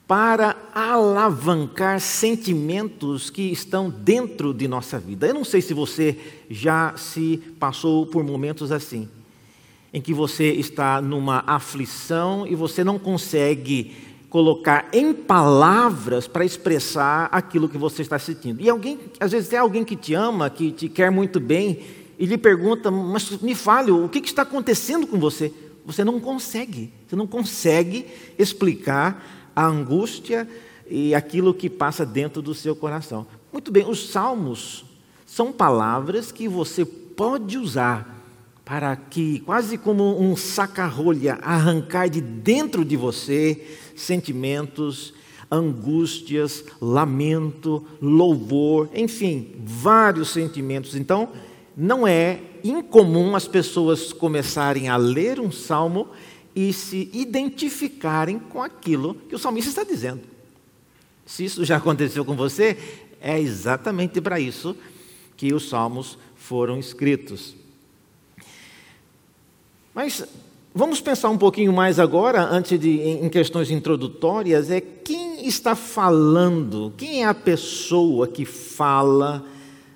para 0.07 0.57
alavancar 0.73 2.01
sentimentos 2.01 3.29
que 3.29 3.51
estão 3.51 3.91
dentro 3.91 4.55
de 4.55 4.69
nossa 4.69 4.99
vida. 4.99 5.27
Eu 5.27 5.35
não 5.35 5.45
sei 5.45 5.61
se 5.61 5.75
você 5.75 6.17
já 6.49 6.97
se 6.97 7.39
passou 7.59 8.07
por 8.07 8.23
momentos 8.23 8.71
assim, 8.71 9.09
em 9.93 10.01
que 10.01 10.15
você 10.15 10.53
está 10.53 11.01
numa 11.01 11.43
aflição 11.47 12.47
e 12.47 12.55
você 12.55 12.85
não 12.85 12.99
consegue 12.99 13.97
colocar 14.31 14.89
em 14.93 15.13
palavras 15.13 16.29
para 16.29 16.45
expressar 16.45 17.29
aquilo 17.33 17.69
que 17.69 17.79
você 17.79 18.03
está 18.03 18.19
sentindo. 18.19 18.61
E 18.61 18.69
alguém, 18.69 19.01
às 19.19 19.33
vezes 19.33 19.49
tem 19.49 19.59
alguém 19.59 19.85
que 19.85 19.97
te 19.97 20.15
ama, 20.15 20.51
que 20.51 20.71
te 20.71 20.89
quer 20.89 21.11
muito 21.11 21.41
bem, 21.41 21.81
e 22.19 22.27
lhe 22.27 22.39
pergunta, 22.39 22.91
mas 22.91 23.31
me 23.43 23.55
fale, 23.55 23.91
o 23.91 24.09
que 24.09 24.19
está 24.19 24.43
acontecendo 24.43 25.07
com 25.07 25.19
você? 25.19 25.53
Você 25.85 26.03
não 26.05 26.19
consegue, 26.19 26.93
você 27.07 27.15
não 27.15 27.27
consegue 27.27 28.07
explicar 28.39 29.36
a 29.57 29.67
angústia 29.67 30.47
e 30.89 31.15
aquilo 31.15 31.55
que 31.55 31.71
passa 31.71 32.05
dentro 32.05 32.43
do 32.43 32.55
seu 32.55 32.77
coração. 32.77 33.27
Muito 33.51 33.73
bem, 33.73 33.89
os 33.89 34.11
salmos 34.11 34.85
são 35.25 35.51
palavras 35.51 36.31
que 36.31 36.47
você 36.47 36.85
pode 36.85 37.57
usar 37.57 38.15
para 38.65 38.95
que, 38.97 39.41
quase 39.41 39.79
como 39.79 40.21
um 40.21 40.37
saca-rolha, 40.37 41.39
arrancar 41.41 42.09
de 42.09 42.21
dentro 42.21 42.85
de 42.85 42.97
você 42.97 43.65
sentimentos, 43.95 45.15
angústias, 45.51 46.65
lamento, 46.81 47.85
louvor, 48.03 48.91
enfim, 48.93 49.55
vários 49.65 50.31
sentimentos. 50.31 50.97
Então, 50.97 51.29
não 51.77 52.07
é 52.07 52.41
incomum 52.65 53.37
as 53.37 53.47
pessoas 53.47 54.13
começarem 54.13 54.89
a 54.89 54.97
ler 54.97 55.39
um 55.39 55.53
salmo 55.53 56.09
e 56.57 56.73
se 56.73 57.11
identificarem 57.13 58.39
com 58.39 58.63
aquilo 58.63 59.15
que 59.29 59.35
o 59.35 59.39
salmista 59.39 59.69
está 59.69 59.85
dizendo. 59.85 60.23
Se 61.27 61.45
isso 61.45 61.65
já 61.65 61.77
aconteceu 61.77 62.25
com 62.25 62.35
você, 62.35 62.79
é 63.21 63.39
exatamente 63.39 64.21
para 64.23 64.41
isso 64.41 64.75
que 65.37 65.53
os 65.53 65.69
salmos 65.69 66.17
foram 66.35 66.81
escritos. 66.81 67.55
Mas 69.95 70.27
Vamos 70.79 71.01
pensar 71.01 71.31
um 71.31 71.39
pouquinho 71.39 71.73
mais 71.73 71.99
agora, 71.99 72.43
antes 72.43 72.79
de 72.79 73.01
em 73.01 73.31
questões 73.31 73.71
introdutórias, 73.71 74.71
é 74.71 74.79
quem 74.79 75.49
está 75.49 75.75
falando, 75.75 76.93
quem 76.99 77.23
é 77.23 77.27
a 77.27 77.33
pessoa 77.33 78.29
que 78.29 78.45
fala 78.45 79.43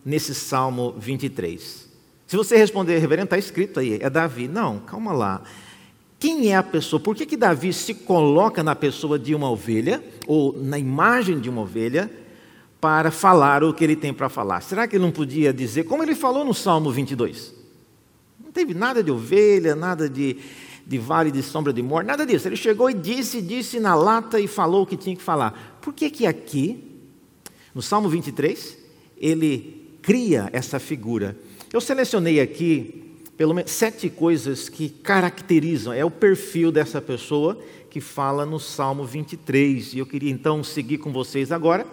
nesse 0.03 0.35
Salmo 0.35 0.95
23? 0.97 1.87
Se 2.27 2.35
você 2.35 2.57
responder, 2.57 2.97
reverendo, 2.97 3.27
está 3.27 3.37
escrito 3.37 3.79
aí, 3.79 3.99
é 4.01 4.09
Davi. 4.09 4.49
Não, 4.49 4.79
calma 4.79 5.13
lá. 5.13 5.43
Quem 6.21 6.53
é 6.53 6.57
a 6.57 6.63
pessoa? 6.63 7.01
Por 7.01 7.17
que, 7.17 7.25
que 7.25 7.37
Davi 7.37 7.73
se 7.73 7.95
coloca 7.95 8.63
na 8.63 8.77
pessoa 8.77 9.19
de 9.19 9.35
uma 9.35 9.51
ovelha, 9.51 10.05
ou 10.27 10.53
na 10.57 10.79
imagem 10.79 11.41
de 11.41 11.49
uma 11.49 11.63
ovelha, 11.63 12.11
para 12.79 13.11
falar 13.11 13.65
o 13.65 13.75
que 13.75 13.83
ele 13.83 13.97
tem 13.97 14.13
para 14.13 14.29
falar? 14.29 14.61
Será 14.61 14.87
que 14.87 14.97
ele 14.97 15.05
não 15.05 15.11
podia 15.11 15.53
dizer, 15.53 15.85
como 15.85 16.03
ele 16.03 16.15
falou 16.15 16.45
no 16.45 16.53
Salmo 16.53 16.93
22? 16.93 17.55
Não 18.39 18.53
teve 18.53 18.75
nada 18.75 19.03
de 19.03 19.11
ovelha, 19.11 19.75
nada 19.75 20.09
de 20.09 20.37
de 20.91 20.99
vale 20.99 21.31
de 21.31 21.41
sombra 21.41 21.73
de 21.73 21.81
morte, 21.83 22.09
nada 22.09 22.27
disso. 22.27 22.49
Ele 22.49 22.57
chegou 22.57 22.91
e 22.91 22.95
disse, 22.95 23.41
disse 23.41 23.79
na 23.79 23.95
lata 23.95 24.41
e 24.41 24.49
falou 24.49 24.83
o 24.83 24.87
que 24.87 24.97
tinha 24.97 25.15
que 25.15 25.23
falar. 25.23 25.79
Por 25.81 25.95
que 25.95 26.11
que 26.11 26.27
aqui, 26.27 26.83
no 27.73 27.81
Salmo 27.81 28.09
23, 28.09 28.77
ele 29.17 29.89
cria 30.03 30.51
essa 30.53 30.81
figura? 30.81 31.37
Eu 31.73 31.81
selecionei 31.81 32.41
aqui 32.41 33.10
pelo 33.41 33.55
menos 33.55 33.71
sete 33.71 34.11
coisas 34.11 34.69
que 34.69 34.91
caracterizam, 34.91 35.95
é 35.95 36.05
o 36.05 36.11
perfil 36.11 36.71
dessa 36.71 37.01
pessoa 37.01 37.59
que 37.89 37.99
fala 37.99 38.45
no 38.45 38.61
Salmo 38.61 39.03
23. 39.03 39.95
E 39.95 39.99
eu 39.99 40.05
queria 40.05 40.31
então 40.31 40.63
seguir 40.63 40.99
com 40.99 41.11
vocês 41.11 41.51
agora. 41.51 41.87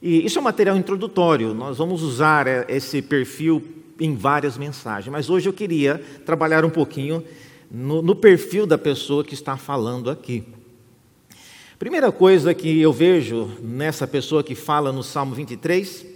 E 0.00 0.24
isso 0.24 0.38
é 0.38 0.40
um 0.40 0.44
material 0.44 0.74
introdutório, 0.78 1.52
nós 1.52 1.76
vamos 1.76 2.02
usar 2.02 2.46
é, 2.46 2.64
esse 2.70 3.02
perfil 3.02 3.62
em 4.00 4.16
várias 4.16 4.56
mensagens, 4.56 5.12
mas 5.12 5.28
hoje 5.28 5.46
eu 5.46 5.52
queria 5.52 6.02
trabalhar 6.24 6.64
um 6.64 6.70
pouquinho 6.70 7.22
no, 7.70 8.00
no 8.00 8.16
perfil 8.16 8.66
da 8.66 8.78
pessoa 8.78 9.22
que 9.22 9.34
está 9.34 9.58
falando 9.58 10.08
aqui. 10.08 10.42
Primeira 11.78 12.10
coisa 12.10 12.54
que 12.54 12.80
eu 12.80 12.94
vejo 12.94 13.50
nessa 13.60 14.06
pessoa 14.06 14.42
que 14.42 14.54
fala 14.54 14.90
no 14.90 15.02
Salmo 15.02 15.34
23 15.34 16.06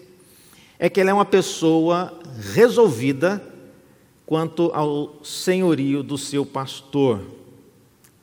é 0.79 0.89
que 0.89 0.99
ela 0.99 1.11
é 1.11 1.13
uma 1.13 1.27
pessoa 1.27 2.19
resolvida 2.55 3.55
quanto 4.27 4.73
ao 4.75 5.15
senhorio 5.23 6.03
do 6.03 6.19
seu 6.19 6.45
pastor. 6.45 7.21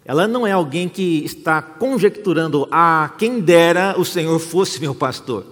Ela 0.05 0.27
não 0.27 0.45
é 0.45 0.51
alguém 0.51 0.89
que 0.89 1.23
está 1.23 1.61
conjecturando, 1.61 2.67
ah, 2.69 3.13
quem 3.17 3.39
dera 3.39 3.95
o 3.97 4.03
Senhor 4.03 4.37
fosse 4.37 4.81
meu 4.81 4.93
pastor. 4.93 5.45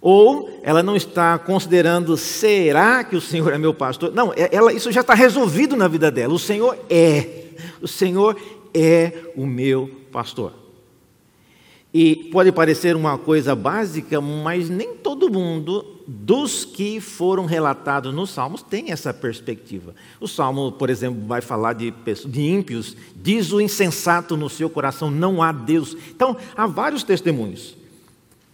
Ou 0.00 0.60
ela 0.62 0.82
não 0.82 0.96
está 0.96 1.38
considerando, 1.38 2.16
será 2.16 3.04
que 3.04 3.16
o 3.16 3.20
Senhor 3.20 3.52
é 3.52 3.58
meu 3.58 3.74
pastor? 3.74 4.14
Não, 4.14 4.32
é, 4.32 4.48
ela, 4.52 4.72
isso 4.72 4.90
já 4.92 5.00
está 5.00 5.12
resolvido 5.12 5.76
na 5.76 5.88
vida 5.88 6.10
dela. 6.10 6.32
O 6.32 6.38
Senhor 6.38 6.78
é. 6.88 7.48
O 7.82 7.88
Senhor 7.88 8.40
é 8.72 9.12
o 9.36 9.44
meu 9.44 9.90
pastor. 10.10 10.59
E 11.92 12.14
pode 12.30 12.52
parecer 12.52 12.94
uma 12.94 13.18
coisa 13.18 13.54
básica, 13.56 14.20
mas 14.20 14.70
nem 14.70 14.94
todo 14.94 15.30
mundo 15.30 15.84
dos 16.06 16.64
que 16.64 17.00
foram 17.00 17.46
relatados 17.46 18.14
nos 18.14 18.30
Salmos 18.30 18.62
tem 18.62 18.92
essa 18.92 19.12
perspectiva. 19.12 19.94
O 20.20 20.28
Salmo, 20.28 20.70
por 20.70 20.88
exemplo, 20.88 21.20
vai 21.26 21.40
falar 21.40 21.72
de, 21.72 21.92
de 22.26 22.42
ímpios, 22.42 22.96
diz 23.16 23.52
o 23.52 23.60
insensato 23.60 24.36
no 24.36 24.48
seu 24.48 24.70
coração, 24.70 25.10
não 25.10 25.42
há 25.42 25.50
Deus. 25.50 25.96
Então, 26.10 26.36
há 26.56 26.66
vários 26.66 27.02
testemunhos. 27.02 27.76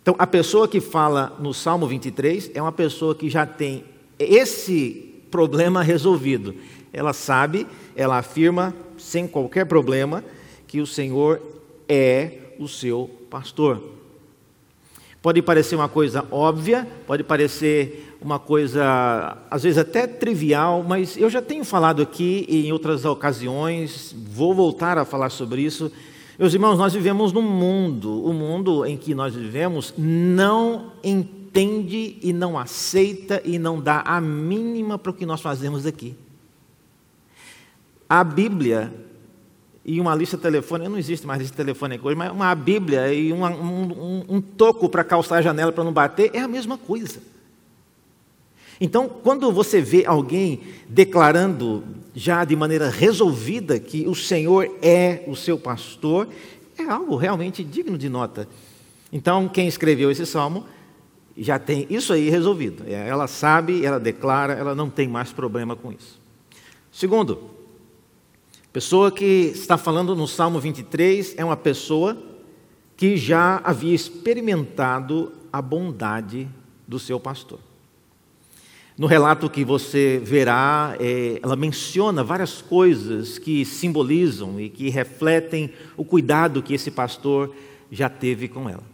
Então, 0.00 0.14
a 0.18 0.26
pessoa 0.26 0.66
que 0.66 0.80
fala 0.80 1.36
no 1.38 1.52
Salmo 1.52 1.86
23 1.86 2.52
é 2.54 2.62
uma 2.62 2.72
pessoa 2.72 3.14
que 3.14 3.28
já 3.28 3.44
tem 3.44 3.84
esse 4.18 5.14
problema 5.30 5.82
resolvido. 5.82 6.54
Ela 6.90 7.12
sabe, 7.12 7.66
ela 7.94 8.16
afirma, 8.16 8.74
sem 8.96 9.26
qualquer 9.26 9.66
problema, 9.66 10.24
que 10.66 10.80
o 10.80 10.86
Senhor 10.86 11.42
é 11.86 12.45
o 12.58 12.68
seu 12.68 13.10
pastor. 13.30 13.82
Pode 15.22 15.42
parecer 15.42 15.74
uma 15.74 15.88
coisa 15.88 16.24
óbvia, 16.30 16.86
pode 17.06 17.24
parecer 17.24 18.16
uma 18.20 18.38
coisa, 18.38 19.36
às 19.50 19.62
vezes 19.64 19.78
até 19.78 20.06
trivial, 20.06 20.84
mas 20.86 21.16
eu 21.16 21.28
já 21.28 21.42
tenho 21.42 21.64
falado 21.64 22.00
aqui 22.00 22.46
em 22.48 22.72
outras 22.72 23.04
ocasiões, 23.04 24.14
vou 24.30 24.54
voltar 24.54 24.98
a 24.98 25.04
falar 25.04 25.30
sobre 25.30 25.62
isso 25.62 25.90
meus 26.38 26.52
irmãos, 26.52 26.76
nós 26.76 26.92
vivemos 26.92 27.32
num 27.32 27.40
mundo, 27.40 28.22
o 28.22 28.30
mundo 28.34 28.84
em 28.84 28.94
que 28.98 29.14
nós 29.14 29.34
vivemos 29.34 29.94
não 29.96 30.92
entende 31.02 32.18
e 32.20 32.30
não 32.30 32.58
aceita 32.58 33.40
e 33.42 33.58
não 33.58 33.80
dá 33.80 34.02
a 34.02 34.20
mínima 34.20 34.98
para 34.98 35.10
o 35.10 35.14
que 35.14 35.24
nós 35.24 35.40
fazemos 35.40 35.86
aqui. 35.86 36.14
A 38.06 38.22
Bíblia 38.22 38.92
e 39.88 40.00
uma 40.00 40.16
lista 40.16 40.36
telefônica, 40.36 40.90
não 40.90 40.98
existe 40.98 41.24
mais 41.24 41.40
lista 41.40 41.56
telefônica 41.56 42.04
hoje, 42.04 42.16
mas 42.16 42.32
uma 42.32 42.52
Bíblia 42.56 43.14
e 43.14 43.32
uma, 43.32 43.50
um, 43.50 43.84
um, 43.84 44.24
um 44.28 44.40
toco 44.40 44.88
para 44.88 45.04
calçar 45.04 45.36
a 45.36 45.42
janela 45.42 45.70
para 45.70 45.84
não 45.84 45.92
bater 45.92 46.32
é 46.34 46.40
a 46.40 46.48
mesma 46.48 46.76
coisa. 46.76 47.20
Então, 48.80 49.08
quando 49.08 49.52
você 49.52 49.80
vê 49.80 50.04
alguém 50.04 50.60
declarando 50.88 51.84
já 52.16 52.44
de 52.44 52.56
maneira 52.56 52.90
resolvida 52.90 53.78
que 53.78 54.08
o 54.08 54.14
Senhor 54.14 54.68
é 54.82 55.22
o 55.28 55.36
seu 55.36 55.56
pastor, 55.56 56.26
é 56.76 56.82
algo 56.82 57.14
realmente 57.14 57.62
digno 57.62 57.96
de 57.96 58.08
nota. 58.08 58.48
Então, 59.12 59.48
quem 59.48 59.68
escreveu 59.68 60.10
esse 60.10 60.26
salmo 60.26 60.66
já 61.38 61.60
tem 61.60 61.86
isso 61.88 62.12
aí 62.12 62.28
resolvido. 62.28 62.82
É, 62.88 63.08
ela 63.08 63.28
sabe, 63.28 63.86
ela 63.86 64.00
declara, 64.00 64.52
ela 64.54 64.74
não 64.74 64.90
tem 64.90 65.06
mais 65.06 65.32
problema 65.32 65.76
com 65.76 65.92
isso. 65.92 66.18
Segundo, 66.90 67.55
pessoa 68.76 69.10
que 69.10 69.52
está 69.54 69.78
falando 69.78 70.14
no 70.14 70.28
Salmo 70.28 70.60
23 70.60 71.36
é 71.38 71.42
uma 71.42 71.56
pessoa 71.56 72.14
que 72.94 73.16
já 73.16 73.58
havia 73.64 73.94
experimentado 73.94 75.32
a 75.50 75.62
bondade 75.62 76.46
do 76.86 76.98
seu 76.98 77.18
pastor. 77.18 77.58
No 78.98 79.06
relato 79.06 79.48
que 79.48 79.64
você 79.64 80.20
verá, 80.22 80.94
é, 81.00 81.40
ela 81.42 81.56
menciona 81.56 82.22
várias 82.22 82.60
coisas 82.60 83.38
que 83.38 83.64
simbolizam 83.64 84.60
e 84.60 84.68
que 84.68 84.90
refletem 84.90 85.72
o 85.96 86.04
cuidado 86.04 86.62
que 86.62 86.74
esse 86.74 86.90
pastor 86.90 87.54
já 87.90 88.10
teve 88.10 88.46
com 88.46 88.68
ela. 88.68 88.84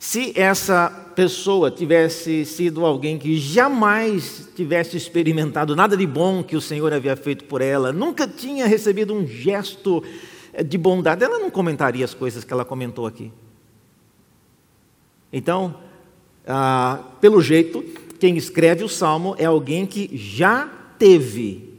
Se 0.00 0.32
essa 0.34 0.88
pessoa 1.14 1.70
tivesse 1.70 2.46
sido 2.46 2.86
alguém 2.86 3.18
que 3.18 3.36
jamais 3.36 4.48
tivesse 4.56 4.96
experimentado 4.96 5.76
nada 5.76 5.94
de 5.94 6.06
bom 6.06 6.42
que 6.42 6.56
o 6.56 6.60
Senhor 6.60 6.90
havia 6.90 7.14
feito 7.14 7.44
por 7.44 7.60
ela, 7.60 7.92
nunca 7.92 8.26
tinha 8.26 8.66
recebido 8.66 9.12
um 9.12 9.26
gesto 9.26 10.02
eh, 10.54 10.64
de 10.64 10.78
bondade, 10.78 11.22
ela 11.22 11.38
não 11.38 11.50
comentaria 11.50 12.02
as 12.02 12.14
coisas 12.14 12.44
que 12.44 12.50
ela 12.50 12.64
comentou 12.64 13.06
aqui. 13.06 13.30
Então, 15.30 15.76
ah, 16.46 17.04
pelo 17.20 17.42
jeito, 17.42 17.84
quem 18.18 18.38
escreve 18.38 18.82
o 18.82 18.88
salmo 18.88 19.34
é 19.36 19.44
alguém 19.44 19.84
que 19.84 20.16
já 20.16 20.66
teve 20.98 21.74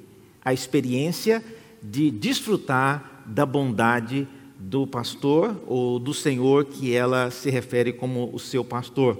a 0.45 0.53
experiência 0.53 1.43
de 1.81 2.11
desfrutar 2.11 3.23
da 3.25 3.47
bondade 3.47 4.27
do 4.71 4.87
pastor 4.87 5.61
ou 5.67 5.99
do 5.99 6.13
Senhor 6.13 6.63
que 6.63 6.95
ela 6.95 7.29
se 7.29 7.49
refere 7.49 7.91
como 7.91 8.29
o 8.31 8.39
seu 8.39 8.63
pastor. 8.63 9.19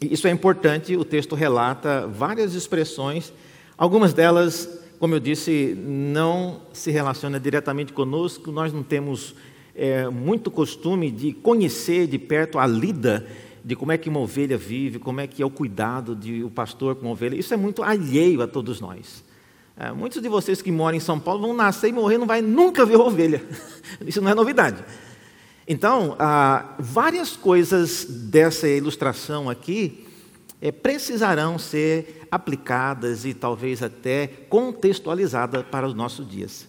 Isso 0.00 0.28
é 0.28 0.30
importante, 0.30 0.96
o 0.96 1.04
texto 1.04 1.34
relata 1.34 2.06
várias 2.06 2.54
expressões, 2.54 3.32
algumas 3.76 4.14
delas, 4.14 4.80
como 5.00 5.16
eu 5.16 5.18
disse, 5.18 5.76
não 5.76 6.60
se 6.72 6.92
relacionam 6.92 7.40
diretamente 7.40 7.92
conosco, 7.92 8.52
nós 8.52 8.72
não 8.72 8.84
temos 8.84 9.34
é, 9.74 10.08
muito 10.08 10.52
costume 10.52 11.10
de 11.10 11.32
conhecer 11.32 12.06
de 12.06 12.16
perto 12.16 12.56
a 12.56 12.66
lida 12.66 13.26
de 13.64 13.74
como 13.74 13.90
é 13.90 13.98
que 13.98 14.08
uma 14.08 14.20
ovelha 14.20 14.56
vive, 14.56 15.00
como 15.00 15.20
é 15.20 15.26
que 15.26 15.42
é 15.42 15.44
o 15.44 15.50
cuidado 15.50 16.14
de 16.14 16.44
o 16.44 16.48
pastor 16.48 16.94
com 16.94 17.08
a 17.08 17.10
ovelha. 17.10 17.34
Isso 17.34 17.52
é 17.52 17.56
muito 17.56 17.82
alheio 17.82 18.40
a 18.40 18.46
todos 18.46 18.80
nós. 18.80 19.24
É, 19.76 19.92
muitos 19.92 20.20
de 20.20 20.28
vocês 20.28 20.60
que 20.60 20.70
moram 20.70 20.96
em 20.96 21.00
São 21.00 21.18
Paulo 21.18 21.40
vão 21.40 21.54
nascer 21.54 21.88
e 21.88 21.92
morrer, 21.92 22.18
não 22.18 22.26
vai 22.26 22.42
nunca 22.42 22.84
ver 22.84 22.96
ovelha. 22.96 23.42
Isso 24.04 24.20
não 24.20 24.30
é 24.30 24.34
novidade. 24.34 24.84
Então, 25.66 26.16
ah, 26.18 26.74
várias 26.78 27.36
coisas 27.36 28.04
dessa 28.04 28.68
ilustração 28.68 29.48
aqui 29.48 30.06
é, 30.60 30.72
precisarão 30.72 31.58
ser 31.58 32.26
aplicadas 32.30 33.24
e 33.24 33.32
talvez 33.32 33.82
até 33.82 34.26
contextualizadas 34.26 35.64
para 35.70 35.86
os 35.86 35.94
nossos 35.94 36.28
dias. 36.28 36.68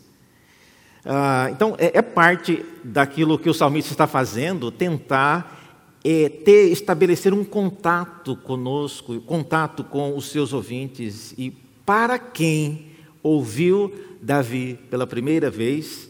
Ah, 1.03 1.49
então, 1.51 1.75
é, 1.79 1.97
é 1.97 2.01
parte 2.01 2.63
daquilo 2.83 3.39
que 3.39 3.49
o 3.49 3.53
salmista 3.53 3.91
está 3.91 4.05
fazendo, 4.05 4.71
tentar 4.71 5.59
é, 6.03 6.29
ter, 6.29 6.71
estabelecer 6.71 7.33
um 7.33 7.43
contato 7.43 8.35
conosco, 8.35 9.19
contato 9.21 9.83
com 9.83 10.15
os 10.15 10.29
seus 10.29 10.53
ouvintes 10.53 11.33
e 11.37 11.51
para 11.85 12.19
quem 12.19 12.90
ouviu 13.23 13.93
Davi 14.21 14.79
pela 14.89 15.05
primeira 15.05 15.49
vez, 15.49 16.09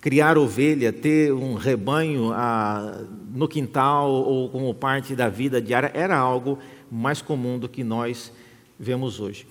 criar 0.00 0.38
ovelha, 0.38 0.92
ter 0.92 1.32
um 1.32 1.54
rebanho 1.54 2.32
ah, 2.32 3.04
no 3.34 3.48
quintal 3.48 4.10
ou 4.10 4.48
como 4.48 4.72
parte 4.74 5.14
da 5.14 5.28
vida 5.28 5.60
diária, 5.60 5.90
era 5.94 6.16
algo 6.16 6.58
mais 6.90 7.20
comum 7.20 7.58
do 7.58 7.68
que 7.68 7.82
nós 7.82 8.32
vemos 8.78 9.20
hoje. 9.20 9.46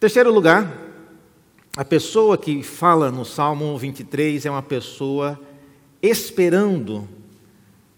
Terceiro 0.00 0.32
lugar, 0.32 0.92
a 1.76 1.84
pessoa 1.84 2.36
que 2.36 2.62
fala 2.62 3.10
no 3.10 3.24
Salmo 3.24 3.76
23 3.78 4.44
é 4.44 4.50
uma 4.50 4.62
pessoa 4.62 5.40
esperando 6.02 7.08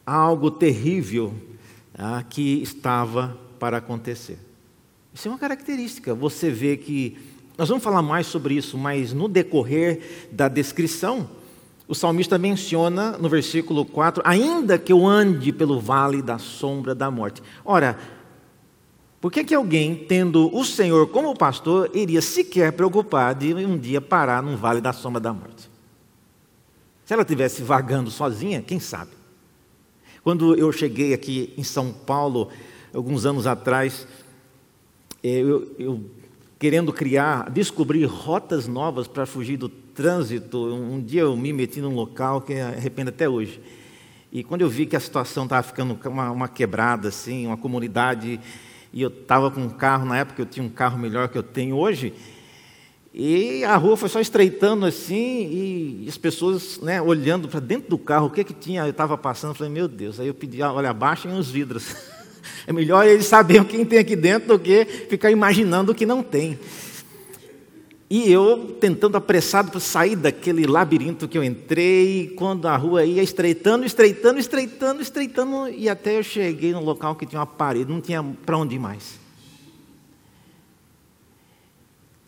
algo 0.07 0.51
terrível 0.51 1.35
ah, 1.97 2.23
que 2.23 2.63
estava 2.63 3.39
para 3.59 3.79
acontecer. 3.79 4.39
Isso 5.15 5.29
é 5.29 5.31
uma 5.31 5.39
característica. 5.39 6.15
Você 6.15 6.51
vê 6.51 6.77
que. 6.77 7.17
Nós 7.57 7.69
vamos 7.69 7.85
falar 7.85 8.03
mais 8.03 8.27
sobre 8.27 8.55
isso, 8.55 8.77
mas 8.77 9.13
no 9.13 9.29
decorrer 9.29 10.29
da 10.33 10.49
descrição, 10.49 11.29
o 11.87 11.95
salmista 11.95 12.37
menciona 12.37 13.17
no 13.19 13.29
versículo 13.29 13.85
4: 13.85 14.23
ainda 14.27 14.79
que 14.79 14.93
eu 14.93 15.07
ande 15.07 15.53
pelo 15.53 15.79
vale 15.79 16.21
da 16.21 16.39
sombra 16.39 16.95
da 16.95 17.11
morte. 17.11 17.43
Ora, 17.65 17.99
por 19.21 19.31
que, 19.31 19.45
que 19.45 19.55
alguém, 19.55 19.95
tendo 19.95 20.55
o 20.55 20.65
Senhor 20.65 21.07
como 21.09 21.37
pastor, 21.37 21.91
iria 21.95 22.21
sequer 22.21 22.73
preocupar 22.73 23.35
de 23.35 23.55
um 23.55 23.79
dia 23.79 24.01
parar 24.01 24.43
num 24.43 24.57
vale 24.57 24.81
da 24.81 24.93
sombra 24.93 25.21
da 25.21 25.33
morte? 25.33 25.71
Se 27.05 27.13
ela 27.13 27.23
estivesse 27.23 27.63
vagando 27.63 28.11
sozinha, 28.11 28.63
quem 28.63 28.81
sabe? 28.81 29.13
Quando 30.23 30.55
eu 30.57 30.73
cheguei 30.73 31.15
aqui 31.15 31.53
em 31.57 31.63
São 31.63 31.93
Paulo, 31.93 32.49
alguns 32.93 33.27
anos 33.27 33.47
atrás, 33.47 34.07
é, 35.23 35.29
eu, 35.29 35.75
eu 35.79 36.05
querendo 36.65 36.95
criar, 36.95 37.51
descobrir 37.51 38.07
rotas 38.07 38.67
novas 38.67 39.07
para 39.07 39.27
fugir 39.27 39.59
do 39.59 39.69
trânsito. 39.69 40.65
Um 40.75 40.99
dia 40.99 41.21
eu 41.21 41.37
me 41.37 41.53
meti 41.53 41.79
num 41.79 41.95
local 41.95 42.41
que 42.41 42.55
arrependo 42.55 43.11
até 43.11 43.29
hoje. 43.29 43.61
E 44.33 44.43
quando 44.43 44.63
eu 44.63 44.69
vi 44.71 44.87
que 44.87 44.97
a 44.97 45.01
situação 45.01 45.45
estava 45.45 45.63
ficando 45.63 45.95
uma, 46.07 46.31
uma, 46.31 46.49
quebrada, 46.49 47.09
assim, 47.09 47.47
uma 47.47 47.59
comunidade, 47.59 48.41
e 48.95 49.03
eu 49.03 49.11
estava 49.11 49.51
com 49.51 49.61
um 49.61 49.69
carro, 49.69 50.07
na 50.07 50.17
época 50.17 50.41
eu 50.41 50.47
tinha 50.47 50.65
um 50.65 50.71
carro 50.71 50.99
melhor 50.99 51.29
que 51.29 51.37
eu 51.37 51.43
tenho 51.43 51.77
hoje, 51.77 52.15
e 53.13 53.63
a 53.65 53.77
rua 53.77 53.95
foi 53.95 54.09
só 54.09 54.19
estreitando 54.19 54.87
assim, 54.87 56.03
e 56.03 56.07
as 56.09 56.17
pessoas 56.17 56.81
né, 56.81 56.99
olhando 57.03 57.47
para 57.47 57.61
dentro 57.61 57.91
do 57.91 57.99
carro, 57.99 58.29
o 58.29 58.31
que 58.31 58.43
que 58.43 58.55
tinha, 58.55 58.87
eu 58.87 58.91
estava 58.91 59.19
passando, 59.19 59.51
eu 59.51 59.55
falei, 59.55 59.71
meu 59.71 59.87
Deus, 59.87 60.19
aí 60.19 60.29
eu 60.29 60.35
pedi, 60.35 60.63
olha, 60.63 60.89
abaixem 60.89 61.31
os 61.31 61.51
vidros. 61.51 61.95
É 62.67 62.73
melhor 62.73 63.07
eles 63.07 63.27
saberem 63.27 63.63
o 63.63 63.65
que 63.65 63.85
tem 63.85 63.99
aqui 63.99 64.17
dentro 64.17 64.57
do 64.57 64.59
que 64.59 64.85
ficar 64.85 65.31
imaginando 65.31 65.93
o 65.93 65.95
que 65.95 66.07
não 66.07 66.23
tem. 66.23 66.59
E 68.09 68.31
eu 68.31 68.77
tentando 68.81 69.17
apressado 69.17 69.71
para 69.71 69.81
sair 69.81 70.15
daquele 70.15 70.67
labirinto 70.67 71.27
que 71.27 71.37
eu 71.37 71.43
entrei, 71.43 72.35
quando 72.37 72.69
a 72.69 72.77
rua 72.77 73.05
ia 73.05 73.23
estreitando, 73.23 73.85
estreitando, 73.85 74.39
estreitando, 74.39 75.03
estreitando, 75.03 75.69
e 75.69 75.89
até 75.89 76.19
eu 76.19 76.23
cheguei 76.23 76.73
num 76.73 76.85
local 76.85 77.17
que 77.17 77.27
tinha 77.27 77.41
uma 77.41 77.47
parede, 77.47 77.91
não 77.91 78.01
tinha 78.01 78.23
para 78.45 78.59
onde 78.59 78.77
ir 78.77 78.79
mais. 78.79 79.19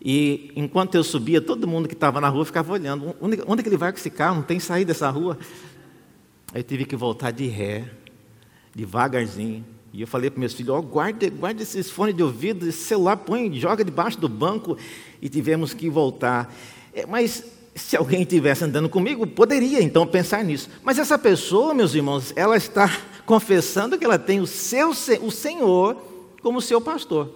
E 0.08 0.52
enquanto 0.56 0.94
eu 0.94 1.04
subia, 1.04 1.40
todo 1.40 1.66
mundo 1.66 1.88
que 1.88 1.94
estava 1.94 2.20
na 2.20 2.28
rua 2.28 2.44
ficava 2.44 2.72
olhando. 2.72 3.14
Onde, 3.20 3.42
onde 3.46 3.60
é 3.60 3.62
que 3.62 3.68
ele 3.68 3.76
vai 3.76 3.92
com 3.92 3.98
esse 3.98 4.10
carro? 4.10 4.36
Não 4.36 4.42
tem 4.42 4.60
saída 4.60 4.92
dessa 4.92 5.10
rua. 5.10 5.36
Aí 6.54 6.60
eu 6.60 6.64
tive 6.64 6.84
que 6.84 6.94
voltar 6.94 7.32
de 7.32 7.46
ré, 7.48 7.90
devagarzinho. 8.74 9.64
E 9.96 10.02
eu 10.02 10.06
falei 10.06 10.28
para 10.28 10.38
meus 10.38 10.52
filhos: 10.52 10.76
oh, 10.76 10.82
guarda, 10.82 11.30
guarda 11.30 11.62
esses 11.62 11.90
fones 11.90 12.14
de 12.14 12.22
ouvido, 12.22 12.68
esse 12.68 12.84
celular, 12.84 13.16
põe, 13.16 13.50
joga 13.54 13.82
debaixo 13.82 14.20
do 14.20 14.28
banco. 14.28 14.76
E 15.22 15.28
tivemos 15.30 15.72
que 15.72 15.88
voltar. 15.88 16.54
É, 16.92 17.06
mas 17.06 17.42
se 17.74 17.96
alguém 17.96 18.20
estivesse 18.20 18.62
andando 18.62 18.90
comigo, 18.90 19.26
poderia 19.26 19.82
então 19.82 20.06
pensar 20.06 20.44
nisso. 20.44 20.68
Mas 20.84 20.98
essa 20.98 21.18
pessoa, 21.18 21.72
meus 21.72 21.94
irmãos, 21.94 22.30
ela 22.36 22.58
está 22.58 22.94
confessando 23.24 23.98
que 23.98 24.04
ela 24.04 24.18
tem 24.18 24.38
o 24.38 24.46
seu 24.46 24.90
o 24.90 25.30
Senhor 25.30 25.96
como 26.42 26.60
seu 26.60 26.78
pastor. 26.78 27.30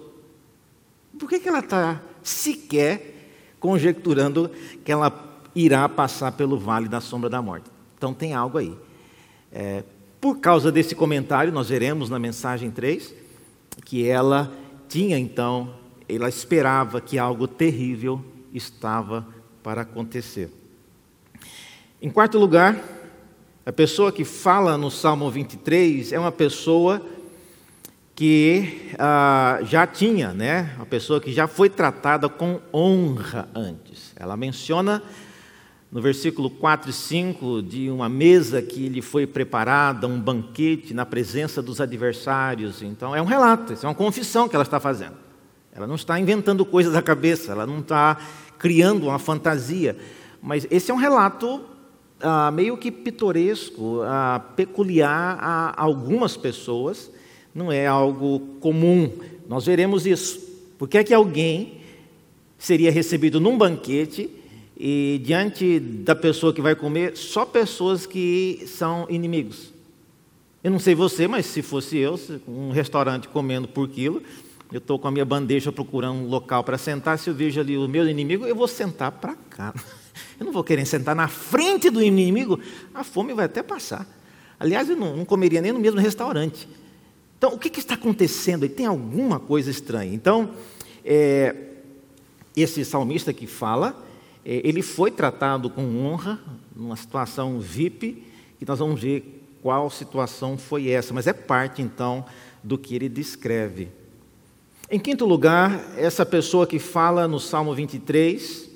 Por 1.17 1.27
que, 1.27 1.39
que 1.39 1.49
ela 1.49 1.59
está 1.59 1.99
sequer 2.21 3.11
conjecturando 3.59 4.51
que 4.85 4.91
ela 4.91 5.31
irá 5.55 5.87
passar 5.89 6.31
pelo 6.33 6.57
vale 6.57 6.87
da 6.87 7.01
sombra 7.01 7.29
da 7.29 7.41
morte. 7.41 7.69
Então 7.97 8.13
tem 8.13 8.33
algo 8.33 8.57
aí. 8.57 8.75
É, 9.51 9.83
por 10.21 10.39
causa 10.39 10.71
desse 10.71 10.93
comentário, 10.93 11.51
nós 11.51 11.69
veremos 11.69 12.07
na 12.07 12.19
mensagem 12.19 12.69
3 12.69 13.15
que 13.83 14.07
ela 14.07 14.51
tinha 14.87 15.17
então, 15.17 15.73
ela 16.07 16.29
esperava 16.29 17.01
que 17.01 17.17
algo 17.17 17.47
terrível 17.47 18.23
estava 18.53 19.25
para 19.63 19.81
acontecer. 19.81 20.51
Em 21.99 22.09
quarto 22.09 22.37
lugar, 22.37 22.79
a 23.65 23.71
pessoa 23.71 24.11
que 24.11 24.23
fala 24.23 24.77
no 24.77 24.91
Salmo 24.91 25.29
23 25.31 26.11
é 26.13 26.19
uma 26.19 26.31
pessoa 26.31 27.01
que 28.13 28.91
ah, 28.99 29.59
já 29.63 29.87
tinha, 29.87 30.33
né, 30.33 30.73
uma 30.75 30.85
pessoa 30.85 31.19
que 31.19 31.33
já 31.33 31.47
foi 31.47 31.69
tratada 31.69 32.29
com 32.29 32.59
honra 32.71 33.49
antes. 33.55 34.13
Ela 34.15 34.37
menciona 34.37 35.01
no 35.91 36.01
versículo 36.01 36.49
4 36.49 36.89
e 36.89 36.93
5 36.93 37.61
de 37.61 37.89
uma 37.89 38.07
mesa 38.07 38.61
que 38.61 38.87
lhe 38.87 39.01
foi 39.01 39.27
preparada, 39.27 40.07
um 40.07 40.19
banquete 40.19 40.93
na 40.93 41.05
presença 41.05 41.61
dos 41.61 41.81
adversários. 41.81 42.81
Então, 42.81 43.13
é 43.13 43.21
um 43.21 43.25
relato, 43.25 43.73
é 43.73 43.85
uma 43.85 43.93
confissão 43.93 44.47
que 44.47 44.55
ela 44.55 44.63
está 44.63 44.79
fazendo. 44.79 45.15
Ela 45.73 45.85
não 45.85 45.95
está 45.95 46.17
inventando 46.17 46.65
coisas 46.65 46.93
da 46.93 47.01
cabeça, 47.01 47.51
ela 47.51 47.65
não 47.65 47.79
está 47.79 48.17
criando 48.57 49.07
uma 49.07 49.19
fantasia. 49.19 49.97
Mas 50.41 50.65
esse 50.71 50.91
é 50.91 50.93
um 50.93 50.97
relato 50.97 51.61
ah, 52.21 52.51
meio 52.51 52.77
que 52.77 52.89
pitoresco, 52.89 54.01
ah, 54.03 54.41
peculiar 54.55 55.37
a 55.41 55.73
algumas 55.75 56.37
pessoas, 56.37 57.11
não 57.53 57.69
é 57.69 57.85
algo 57.85 58.39
comum. 58.61 59.11
Nós 59.47 59.65
veremos 59.65 60.05
isso. 60.05 60.39
Por 60.77 60.87
que 60.87 60.97
é 60.97 61.03
que 61.03 61.13
alguém 61.13 61.81
seria 62.57 62.91
recebido 62.91 63.41
num 63.41 63.57
banquete 63.57 64.29
e 64.83 65.21
diante 65.23 65.79
da 65.79 66.15
pessoa 66.15 66.51
que 66.51 66.59
vai 66.59 66.75
comer, 66.75 67.15
só 67.15 67.45
pessoas 67.45 68.07
que 68.07 68.63
são 68.65 69.05
inimigos? 69.11 69.71
Eu 70.63 70.71
não 70.71 70.79
sei 70.79 70.95
você, 70.95 71.27
mas 71.27 71.45
se 71.45 71.61
fosse 71.61 71.99
eu, 71.99 72.19
um 72.47 72.71
restaurante 72.71 73.27
comendo 73.27 73.67
por 73.67 73.87
quilo, 73.87 74.23
eu 74.71 74.79
estou 74.79 74.97
com 74.97 75.07
a 75.07 75.11
minha 75.11 75.23
bandeja 75.23 75.71
procurando 75.71 76.21
um 76.21 76.27
local 76.27 76.63
para 76.63 76.79
sentar, 76.79 77.19
se 77.19 77.29
eu 77.29 77.35
vejo 77.35 77.59
ali 77.59 77.77
o 77.77 77.87
meu 77.87 78.09
inimigo, 78.09 78.47
eu 78.47 78.55
vou 78.55 78.67
sentar 78.67 79.11
para 79.11 79.35
cá. 79.35 79.71
Eu 80.39 80.45
não 80.45 80.51
vou 80.51 80.63
querer 80.63 80.85
sentar 80.85 81.15
na 81.15 81.27
frente 81.27 81.89
do 81.89 82.01
inimigo, 82.01 82.59
a 82.93 83.03
fome 83.03 83.33
vai 83.33 83.45
até 83.45 83.61
passar. 83.61 84.07
Aliás, 84.59 84.89
eu 84.89 84.95
não, 84.95 85.23
comeria 85.23 85.61
nem 85.61 85.71
no 85.71 85.79
mesmo 85.79 85.99
restaurante. 85.99 86.67
Então, 87.37 87.53
o 87.53 87.59
que, 87.59 87.69
que 87.69 87.79
está 87.79 87.93
acontecendo? 87.93 88.67
Tem 88.67 88.87
alguma 88.87 89.39
coisa 89.39 89.69
estranha. 89.69 90.13
Então, 90.13 90.51
é, 91.05 91.55
esse 92.55 92.83
salmista 92.83 93.31
que 93.31 93.45
fala, 93.45 93.95
ele 94.45 94.81
foi 94.81 95.11
tratado 95.11 95.69
com 95.69 96.05
honra, 96.05 96.39
numa 96.75 96.95
situação 96.95 97.59
VIP, 97.59 98.23
e 98.59 98.65
nós 98.65 98.79
vamos 98.79 98.99
ver 98.99 99.43
qual 99.61 99.89
situação 99.89 100.57
foi 100.57 100.89
essa, 100.89 101.13
mas 101.13 101.27
é 101.27 101.33
parte 101.33 101.81
então 101.81 102.25
do 102.63 102.77
que 102.77 102.95
ele 102.95 103.07
descreve. 103.07 103.89
Em 104.89 104.99
quinto 104.99 105.25
lugar, 105.25 105.93
essa 105.95 106.25
pessoa 106.25 106.67
que 106.67 106.79
fala 106.79 107.27
no 107.27 107.39
Salmo 107.39 107.73
23, 107.73 108.69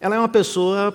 ela 0.00 0.16
é 0.16 0.18
uma 0.18 0.28
pessoa 0.28 0.92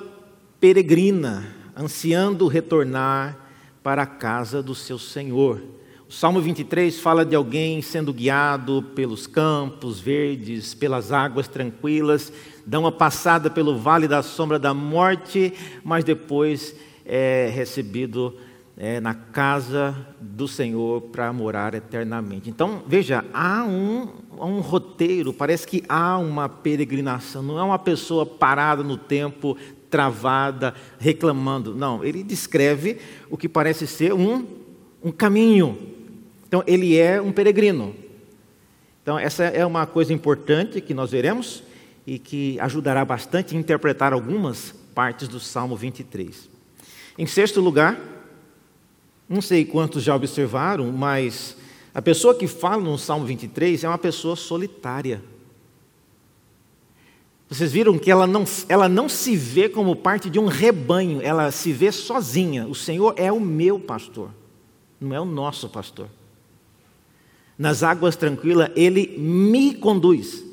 peregrina, 0.59 1.55
ansiando 1.77 2.47
retornar 2.47 3.37
para 3.83 4.01
a 4.01 4.07
casa 4.07 4.63
do 4.63 4.73
seu 4.73 4.97
Senhor. 4.97 5.61
O 6.07 6.11
Salmo 6.11 6.41
23 6.41 6.99
fala 6.99 7.25
de 7.25 7.35
alguém 7.35 7.81
sendo 7.81 8.13
guiado 8.13 8.83
pelos 8.95 9.25
campos 9.25 9.99
verdes, 9.99 10.73
pelas 10.73 11.11
águas 11.11 11.47
tranquilas, 11.47 12.31
dá 12.65 12.79
uma 12.79 12.91
passada 12.91 13.49
pelo 13.49 13.77
vale 13.77 14.07
da 14.07 14.23
sombra 14.23 14.57
da 14.57 14.73
morte, 14.73 15.53
mas 15.83 16.03
depois 16.03 16.75
é 17.05 17.51
recebido 17.53 18.35
é, 18.77 18.99
na 18.99 19.13
casa 19.13 19.95
do 20.19 20.47
Senhor 20.47 21.01
para 21.01 21.31
morar 21.31 21.73
eternamente. 21.73 22.49
Então, 22.49 22.81
veja, 22.87 23.23
há 23.33 23.63
um, 23.63 24.09
um 24.39 24.59
roteiro, 24.59 25.31
parece 25.31 25.67
que 25.67 25.83
há 25.87 26.17
uma 26.17 26.49
peregrinação, 26.49 27.41
não 27.41 27.59
é 27.59 27.63
uma 27.63 27.79
pessoa 27.79 28.25
parada 28.25 28.83
no 28.83 28.97
tempo, 28.97 29.55
travada, 29.89 30.73
reclamando. 30.99 31.73
Não, 31.75 32.03
ele 32.03 32.23
descreve 32.23 32.97
o 33.29 33.37
que 33.37 33.47
parece 33.47 33.87
ser 33.87 34.13
um, 34.13 34.45
um 35.03 35.11
caminho. 35.11 35.77
Então, 36.47 36.63
ele 36.67 36.97
é 36.97 37.21
um 37.21 37.31
peregrino. 37.31 37.95
Então, 39.01 39.19
essa 39.19 39.43
é 39.43 39.65
uma 39.65 39.85
coisa 39.85 40.11
importante 40.11 40.81
que 40.81 40.93
nós 40.93 41.11
veremos 41.11 41.63
e 42.05 42.19
que 42.19 42.59
ajudará 42.59 43.03
bastante 43.03 43.55
a 43.55 43.59
interpretar 43.59 44.13
algumas 44.13 44.73
partes 44.93 45.27
do 45.27 45.39
Salmo 45.39 45.75
23. 45.75 46.49
Em 47.17 47.25
sexto 47.25 47.59
lugar, 47.59 47.99
não 49.27 49.41
sei 49.41 49.65
quantos 49.65 50.03
já 50.03 50.15
observaram, 50.15 50.91
mas 50.91 51.57
a 51.93 52.01
pessoa 52.01 52.35
que 52.35 52.47
fala 52.47 52.83
no 52.83 52.97
Salmo 52.97 53.25
23 53.25 53.83
é 53.83 53.87
uma 53.87 53.97
pessoa 53.97 54.35
solitária. 54.35 55.23
Vocês 57.49 57.71
viram 57.71 57.97
que 57.97 58.11
ela 58.11 58.27
não, 58.27 58.43
ela 58.67 58.89
não 58.89 59.07
se 59.07 59.35
vê 59.35 59.69
como 59.69 59.95
parte 59.95 60.29
de 60.29 60.39
um 60.39 60.47
rebanho, 60.47 61.21
ela 61.21 61.51
se 61.51 61.71
vê 61.71 61.91
sozinha. 61.91 62.67
O 62.67 62.75
Senhor 62.75 63.13
é 63.17 63.31
o 63.31 63.39
meu 63.39 63.79
pastor, 63.79 64.29
não 64.99 65.15
é 65.15 65.19
o 65.19 65.25
nosso 65.25 65.69
pastor. 65.69 66.07
Nas 67.57 67.83
águas 67.83 68.15
tranquilas, 68.15 68.71
Ele 68.75 69.15
me 69.17 69.73
conduz. 69.73 70.44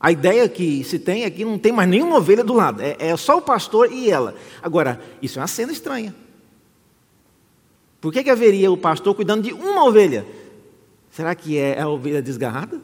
A 0.00 0.10
ideia 0.10 0.48
que 0.48 0.82
se 0.82 0.98
tem 0.98 1.24
é 1.24 1.30
que 1.30 1.44
não 1.44 1.58
tem 1.58 1.72
mais 1.72 1.88
nenhuma 1.88 2.16
ovelha 2.16 2.42
do 2.42 2.54
lado, 2.54 2.80
é, 2.80 2.96
é 2.98 3.16
só 3.16 3.36
o 3.36 3.42
pastor 3.42 3.92
e 3.92 4.10
ela. 4.10 4.34
Agora, 4.62 4.98
isso 5.20 5.38
é 5.38 5.42
uma 5.42 5.46
cena 5.46 5.70
estranha. 5.70 6.14
Por 8.00 8.10
que, 8.10 8.24
que 8.24 8.30
haveria 8.30 8.72
o 8.72 8.78
pastor 8.78 9.14
cuidando 9.14 9.42
de 9.42 9.52
uma 9.52 9.84
ovelha? 9.84 10.26
Será 11.10 11.34
que 11.34 11.58
é 11.58 11.78
a 11.78 11.88
ovelha 11.88 12.22
desgarrada? 12.22 12.80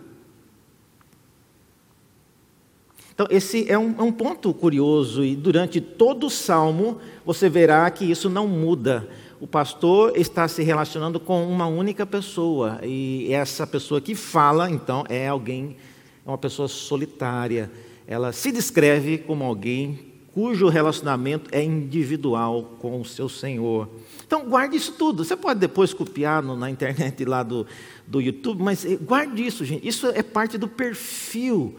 Então, 3.15 3.27
esse 3.31 3.71
é 3.71 3.79
um, 3.79 3.95
é 3.99 4.03
um, 4.03 4.13
ponto 4.13 4.53
curioso, 4.53 5.25
e 5.25 5.35
durante 5.35 5.81
todo 5.81 6.27
o 6.27 6.31
salmo 6.31 6.99
você 7.25 7.49
verá 7.49 7.91
que 7.91 8.05
isso 8.05 8.29
não 8.29 8.47
muda. 8.47 9.09
O 9.41 9.47
pastor 9.47 10.13
está 10.15 10.47
se 10.49 10.63
relacionando 10.63 11.19
com 11.19 11.49
uma 11.49 11.67
única 11.67 12.05
pessoa, 12.05 12.79
e 12.83 13.33
essa 13.33 13.67
pessoa 13.67 14.03
que 14.03 14.15
fala, 14.15 14.69
então, 14.69 15.03
é 15.09 15.29
alguém, 15.29 15.79
é 16.27 16.29
uma 16.29 16.39
pessoa 16.39 16.67
solitária. 16.67 17.71
Ela 18.07 18.33
se 18.33 18.51
descreve 18.51 19.19
como 19.19 19.45
alguém 19.45 20.17
cujo 20.35 20.69
relacionamento 20.69 21.49
é 21.51 21.65
individual 21.65 22.77
com 22.79 23.01
o 23.01 23.05
seu 23.07 23.27
Senhor. 23.27 23.89
Então, 24.27 24.47
guarde 24.47 24.77
isso 24.77 24.93
tudo. 24.93 25.25
Você 25.25 25.35
pode 25.35 25.61
depois 25.61 25.95
copiar 25.95 26.43
no, 26.43 26.55
na 26.55 26.69
internet 26.69 27.25
lá 27.25 27.43
do, 27.43 27.67
do 28.07 28.21
YouTube, 28.21 28.63
mas 28.63 28.85
eh, 28.85 28.97
guarde 28.97 29.47
isso, 29.47 29.65
gente. 29.65 29.89
Isso 29.89 30.09
é 30.09 30.23
parte 30.23 30.59
do 30.59 30.69
perfil 30.69 31.77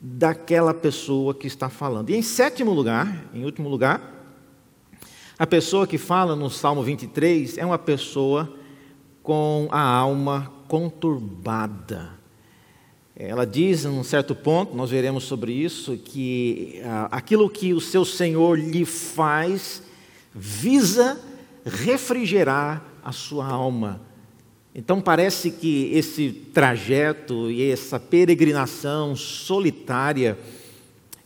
daquela 0.00 0.72
pessoa 0.72 1.34
que 1.34 1.46
está 1.46 1.68
falando. 1.68 2.08
E 2.08 2.14
em 2.14 2.22
sétimo 2.22 2.72
lugar, 2.72 3.26
em 3.34 3.44
último 3.44 3.68
lugar, 3.68 4.00
a 5.38 5.46
pessoa 5.46 5.86
que 5.86 5.98
fala 5.98 6.34
no 6.34 6.48
Salmo 6.48 6.82
23 6.82 7.58
é 7.58 7.66
uma 7.66 7.78
pessoa 7.78 8.50
com 9.22 9.68
a 9.70 9.82
alma 9.82 10.50
conturbada. 10.66 12.17
Ela 13.20 13.44
diz, 13.44 13.84
em 13.84 13.88
um 13.88 14.04
certo 14.04 14.32
ponto, 14.32 14.76
nós 14.76 14.90
veremos 14.90 15.24
sobre 15.24 15.52
isso, 15.52 15.96
que 15.96 16.80
ah, 16.84 17.08
aquilo 17.10 17.50
que 17.50 17.74
o 17.74 17.80
seu 17.80 18.04
Senhor 18.04 18.56
lhe 18.56 18.84
faz 18.84 19.82
visa 20.32 21.20
refrigerar 21.66 22.80
a 23.02 23.10
sua 23.10 23.44
alma. 23.44 24.00
Então 24.72 25.00
parece 25.00 25.50
que 25.50 25.90
esse 25.92 26.30
trajeto 26.30 27.50
e 27.50 27.68
essa 27.68 27.98
peregrinação 27.98 29.16
solitária 29.16 30.38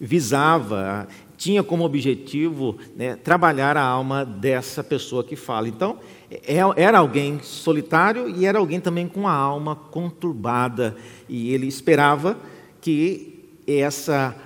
visava, 0.01 1.07
tinha 1.43 1.65
como 1.65 1.85
objetivo 1.85 2.79
né, 2.95 3.17
trabalhar 3.17 3.77
a 3.77 3.83
alma 3.83 4.25
dessa 4.25 4.85
pessoa 4.85 5.25
que 5.25 5.35
fala. 5.35 5.67
Então, 5.67 5.99
é, 6.31 6.59
era 6.77 7.01
alguém 7.01 7.41
solitário 7.43 8.29
e 8.29 8.47
era 8.47 8.61
alguém 8.61 8.79
também 8.79 9.09
com 9.09 9.27
a 9.27 9.33
alma 9.33 9.75
conturbada. 9.75 10.97
E 11.29 11.53
ele 11.53 11.67
esperava 11.67 12.39
que 12.81 13.41
essa, 13.67 14.37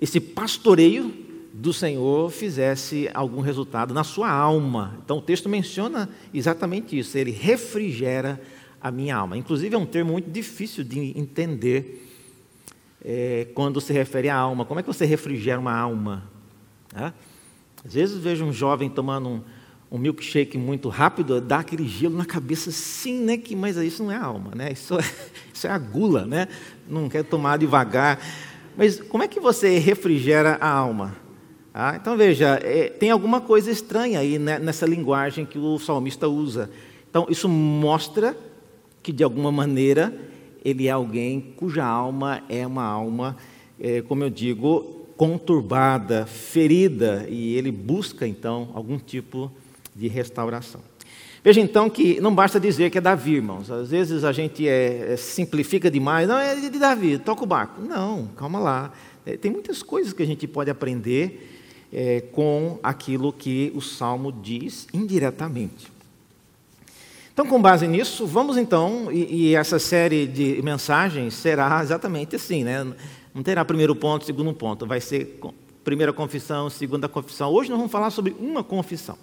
esse 0.00 0.20
pastoreio 0.20 1.12
do 1.52 1.72
Senhor 1.72 2.30
fizesse 2.30 3.10
algum 3.12 3.40
resultado 3.40 3.92
na 3.92 4.04
sua 4.04 4.30
alma. 4.30 5.00
Então 5.04 5.18
o 5.18 5.22
texto 5.22 5.48
menciona 5.48 6.08
exatamente 6.32 6.96
isso, 6.96 7.18
ele 7.18 7.32
refrigera 7.32 8.40
a 8.80 8.92
minha 8.92 9.16
alma. 9.16 9.36
Inclusive 9.36 9.74
é 9.74 9.78
um 9.78 9.84
termo 9.86 10.12
muito 10.12 10.30
difícil 10.30 10.84
de 10.84 11.18
entender 11.18 12.06
é, 13.04 13.48
quando 13.52 13.80
se 13.80 13.92
refere 13.92 14.28
à 14.28 14.36
alma. 14.36 14.64
Como 14.64 14.78
é 14.78 14.82
que 14.84 14.88
você 14.88 15.04
refrigera 15.04 15.58
uma 15.58 15.76
alma? 15.76 16.35
É? 16.96 17.12
Às 17.84 17.94
vezes 17.94 18.16
vejo 18.18 18.44
um 18.44 18.52
jovem 18.52 18.88
tomando 18.88 19.28
um, 19.28 19.42
um 19.90 19.98
milkshake 19.98 20.56
muito 20.56 20.88
rápido, 20.88 21.40
dá 21.40 21.58
aquele 21.58 21.86
gelo 21.86 22.16
na 22.16 22.24
cabeça, 22.24 22.70
sim, 22.70 23.20
né? 23.20 23.36
Que, 23.36 23.54
mas 23.54 23.76
isso 23.76 24.02
não 24.02 24.10
é 24.10 24.16
alma, 24.16 24.52
né? 24.54 24.72
Isso 24.72 24.98
é, 24.98 25.04
isso 25.52 25.66
é 25.66 25.70
a 25.70 25.78
gula, 25.78 26.24
né? 26.24 26.48
Não 26.88 27.08
quer 27.08 27.22
tomar 27.22 27.58
devagar. 27.58 28.18
Mas 28.76 29.00
como 29.00 29.22
é 29.22 29.28
que 29.28 29.38
você 29.38 29.78
refrigera 29.78 30.58
a 30.60 30.68
alma? 30.68 31.16
Ah, 31.72 31.94
então 32.00 32.16
veja, 32.16 32.58
é, 32.62 32.88
tem 32.88 33.10
alguma 33.10 33.38
coisa 33.38 33.70
estranha 33.70 34.18
aí 34.18 34.38
né, 34.38 34.58
nessa 34.58 34.86
linguagem 34.86 35.44
que 35.44 35.58
o 35.58 35.78
salmista 35.78 36.26
usa. 36.26 36.70
Então 37.10 37.26
isso 37.28 37.48
mostra 37.48 38.34
que 39.02 39.12
de 39.12 39.22
alguma 39.22 39.52
maneira 39.52 40.12
ele 40.64 40.88
é 40.88 40.90
alguém 40.90 41.54
cuja 41.56 41.84
alma 41.84 42.42
é 42.48 42.66
uma 42.66 42.82
alma, 42.82 43.36
é, 43.78 44.00
como 44.00 44.24
eu 44.24 44.30
digo, 44.30 44.95
conturbada, 45.16 46.26
ferida, 46.26 47.26
e 47.28 47.54
ele 47.54 47.72
busca 47.72 48.26
então 48.26 48.70
algum 48.74 48.98
tipo 48.98 49.50
de 49.94 50.08
restauração. 50.08 50.80
Veja 51.42 51.60
então 51.60 51.88
que 51.88 52.20
não 52.20 52.34
basta 52.34 52.58
dizer 52.58 52.90
que 52.90 52.98
é 52.98 53.00
Davi, 53.00 53.34
irmãos. 53.34 53.70
Às 53.70 53.90
vezes 53.90 54.24
a 54.24 54.32
gente 54.32 54.66
é, 54.68 55.12
é, 55.12 55.16
simplifica 55.16 55.90
demais. 55.90 56.26
Não, 56.26 56.36
é 56.38 56.56
de 56.56 56.78
Davi, 56.78 57.18
toca 57.18 57.44
o 57.44 57.46
barco. 57.46 57.80
Não, 57.80 58.26
calma 58.36 58.58
lá. 58.58 58.92
É, 59.24 59.36
tem 59.36 59.50
muitas 59.50 59.82
coisas 59.82 60.12
que 60.12 60.22
a 60.22 60.26
gente 60.26 60.46
pode 60.48 60.70
aprender 60.70 61.56
é, 61.92 62.20
com 62.32 62.80
aquilo 62.82 63.32
que 63.32 63.72
o 63.74 63.80
Salmo 63.80 64.32
diz 64.32 64.88
indiretamente. 64.92 65.92
Então, 67.32 67.46
com 67.46 67.60
base 67.60 67.86
nisso, 67.86 68.26
vamos 68.26 68.56
então, 68.56 69.12
e, 69.12 69.50
e, 69.50 69.54
essa 69.54 69.78
série 69.78 70.26
de 70.26 70.60
mensagens 70.62 71.34
será 71.34 71.82
exatamente 71.82 72.34
assim, 72.34 72.64
né? 72.64 72.84
Não 73.36 73.42
terá 73.42 73.62
primeiro 73.66 73.94
ponto, 73.94 74.24
segundo 74.24 74.50
ponto, 74.54 74.86
vai 74.86 74.98
ser 74.98 75.38
primeira 75.84 76.10
confissão, 76.10 76.70
segunda 76.70 77.06
confissão. 77.06 77.52
Hoje 77.52 77.68
nós 77.68 77.76
vamos 77.76 77.92
falar 77.92 78.08
sobre 78.08 78.34
uma 78.40 78.64
confissão. 78.64 79.18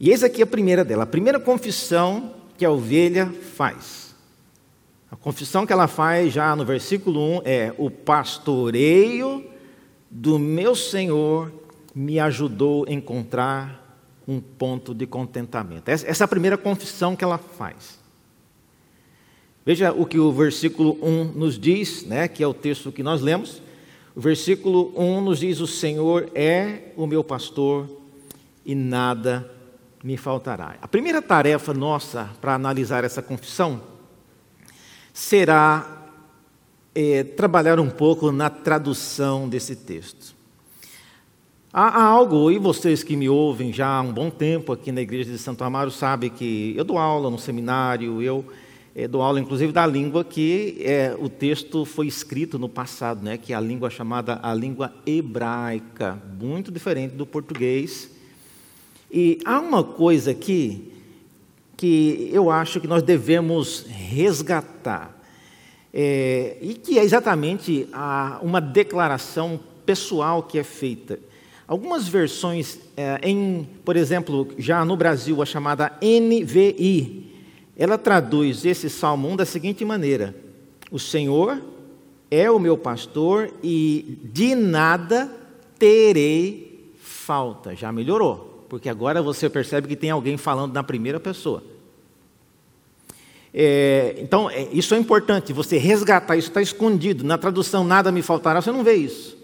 E 0.00 0.10
eis 0.10 0.24
aqui 0.24 0.42
a 0.42 0.46
primeira 0.46 0.84
dela, 0.84 1.04
a 1.04 1.06
primeira 1.06 1.38
confissão 1.38 2.34
que 2.58 2.64
a 2.64 2.70
ovelha 2.72 3.32
faz. 3.54 4.12
A 5.08 5.14
confissão 5.14 5.64
que 5.64 5.72
ela 5.72 5.86
faz 5.86 6.32
já 6.32 6.56
no 6.56 6.64
versículo 6.64 7.20
1 7.38 7.42
é: 7.44 7.72
O 7.78 7.92
pastoreio 7.92 9.44
do 10.10 10.36
meu 10.36 10.74
Senhor 10.74 11.52
me 11.94 12.18
ajudou 12.18 12.86
a 12.88 12.92
encontrar 12.92 14.00
um 14.26 14.40
ponto 14.40 14.92
de 14.92 15.06
contentamento. 15.06 15.88
Essa 15.90 16.24
é 16.24 16.24
a 16.24 16.28
primeira 16.28 16.58
confissão 16.58 17.14
que 17.14 17.22
ela 17.22 17.38
faz. 17.38 18.04
Veja 19.66 19.92
o 19.92 20.06
que 20.06 20.16
o 20.16 20.30
versículo 20.30 20.96
1 21.02 21.32
nos 21.34 21.58
diz, 21.58 22.04
né, 22.04 22.28
que 22.28 22.40
é 22.40 22.46
o 22.46 22.54
texto 22.54 22.92
que 22.92 23.02
nós 23.02 23.20
lemos. 23.20 23.60
O 24.14 24.20
versículo 24.20 24.92
1 24.96 25.20
nos 25.20 25.40
diz: 25.40 25.58
O 25.58 25.66
Senhor 25.66 26.30
é 26.36 26.92
o 26.96 27.04
meu 27.04 27.24
pastor 27.24 27.90
e 28.64 28.76
nada 28.76 29.50
me 30.04 30.16
faltará. 30.16 30.76
A 30.80 30.86
primeira 30.86 31.20
tarefa 31.20 31.74
nossa 31.74 32.30
para 32.40 32.54
analisar 32.54 33.02
essa 33.02 33.20
confissão 33.20 33.82
será 35.12 36.04
é, 36.94 37.24
trabalhar 37.24 37.80
um 37.80 37.90
pouco 37.90 38.30
na 38.30 38.48
tradução 38.48 39.48
desse 39.48 39.74
texto. 39.74 40.36
Há, 41.72 42.04
algo, 42.04 42.52
e 42.52 42.58
vocês 42.58 43.02
que 43.02 43.16
me 43.16 43.28
ouvem 43.28 43.72
já 43.72 43.88
há 43.88 44.00
um 44.00 44.12
bom 44.12 44.30
tempo 44.30 44.72
aqui 44.72 44.92
na 44.92 45.00
igreja 45.00 45.32
de 45.32 45.38
Santo 45.38 45.64
Amaro 45.64 45.90
sabem 45.90 46.30
que 46.30 46.72
eu 46.76 46.84
dou 46.84 46.96
aula 46.96 47.28
no 47.28 47.38
seminário, 47.38 48.22
eu 48.22 48.44
é, 48.98 49.06
dou 49.06 49.20
aula 49.20 49.38
inclusive 49.38 49.74
da 49.74 49.86
língua 49.86 50.24
que 50.24 50.78
é, 50.80 51.14
o 51.18 51.28
texto 51.28 51.84
foi 51.84 52.06
escrito 52.06 52.58
no 52.58 52.66
passado, 52.66 53.22
né, 53.22 53.36
que 53.36 53.52
é 53.52 53.56
a 53.56 53.60
língua 53.60 53.90
chamada 53.90 54.40
a 54.42 54.54
língua 54.54 54.90
hebraica, 55.04 56.18
muito 56.40 56.72
diferente 56.72 57.14
do 57.14 57.26
português. 57.26 58.10
E 59.12 59.38
há 59.44 59.60
uma 59.60 59.84
coisa 59.84 60.30
aqui 60.30 60.94
que 61.76 62.30
eu 62.32 62.50
acho 62.50 62.80
que 62.80 62.86
nós 62.86 63.02
devemos 63.02 63.84
resgatar, 63.86 65.14
é, 65.92 66.56
e 66.62 66.72
que 66.72 66.98
é 66.98 67.04
exatamente 67.04 67.86
a, 67.92 68.40
uma 68.42 68.62
declaração 68.62 69.60
pessoal 69.84 70.42
que 70.42 70.58
é 70.58 70.64
feita. 70.64 71.18
Algumas 71.68 72.08
versões, 72.08 72.78
é, 72.96 73.20
em, 73.22 73.68
por 73.84 73.94
exemplo, 73.94 74.48
já 74.56 74.86
no 74.86 74.96
Brasil, 74.96 75.42
a 75.42 75.44
chamada 75.44 75.92
NVI, 76.00 77.35
ela 77.76 77.98
traduz 77.98 78.64
esse 78.64 78.88
Salmo 78.88 79.28
1 79.28 79.36
da 79.36 79.44
seguinte 79.44 79.84
maneira: 79.84 80.34
O 80.90 80.98
Senhor 80.98 81.62
é 82.30 82.50
o 82.50 82.58
meu 82.58 82.76
pastor 82.78 83.50
e 83.62 84.18
de 84.24 84.54
nada 84.54 85.30
terei 85.78 86.92
falta. 87.00 87.74
Já 87.74 87.92
melhorou, 87.92 88.64
porque 88.68 88.88
agora 88.88 89.22
você 89.22 89.50
percebe 89.50 89.88
que 89.88 89.96
tem 89.96 90.10
alguém 90.10 90.36
falando 90.36 90.72
na 90.72 90.82
primeira 90.82 91.20
pessoa. 91.20 91.62
É, 93.52 94.16
então, 94.18 94.50
é, 94.50 94.68
isso 94.72 94.94
é 94.94 94.98
importante, 94.98 95.52
você 95.52 95.78
resgatar, 95.78 96.36
isso 96.36 96.48
está 96.48 96.60
escondido. 96.60 97.24
Na 97.24 97.38
tradução, 97.38 97.84
nada 97.84 98.12
me 98.12 98.22
faltará, 98.22 98.60
você 98.60 98.70
não 98.70 98.84
vê 98.84 98.94
isso. 98.94 99.35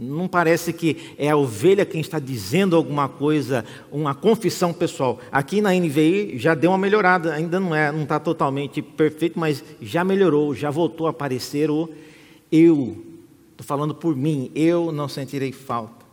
Não 0.00 0.28
parece 0.28 0.72
que 0.72 1.14
é 1.18 1.30
a 1.30 1.36
ovelha 1.36 1.84
quem 1.84 2.00
está 2.00 2.18
dizendo 2.18 2.76
alguma 2.76 3.08
coisa, 3.08 3.64
uma 3.90 4.14
confissão 4.14 4.72
pessoal. 4.72 5.18
Aqui 5.32 5.60
na 5.60 5.72
NVI 5.72 6.38
já 6.38 6.54
deu 6.54 6.70
uma 6.70 6.78
melhorada, 6.78 7.34
ainda 7.34 7.58
não 7.58 7.74
é, 7.74 7.90
não 7.90 8.04
está 8.04 8.20
totalmente 8.20 8.80
perfeito, 8.80 9.38
mas 9.38 9.64
já 9.80 10.04
melhorou, 10.04 10.54
já 10.54 10.70
voltou 10.70 11.06
a 11.06 11.10
aparecer 11.10 11.70
o 11.70 11.88
eu. 12.50 13.04
Estou 13.50 13.66
falando 13.66 13.94
por 13.94 14.14
mim, 14.14 14.52
eu 14.54 14.92
não 14.92 15.08
sentirei 15.08 15.50
falta. 15.50 16.06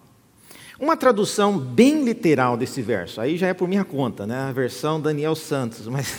Uma 0.80 0.98
tradução 0.98 1.58
bem 1.58 2.04
literal 2.04 2.58
desse 2.58 2.82
verso, 2.82 3.22
aí 3.22 3.38
já 3.38 3.48
é 3.48 3.54
por 3.54 3.68
minha 3.68 3.86
conta, 3.86 4.26
né? 4.26 4.40
a 4.40 4.52
versão 4.52 5.00
Daniel 5.00 5.36
Santos, 5.36 5.88
mas, 5.88 6.16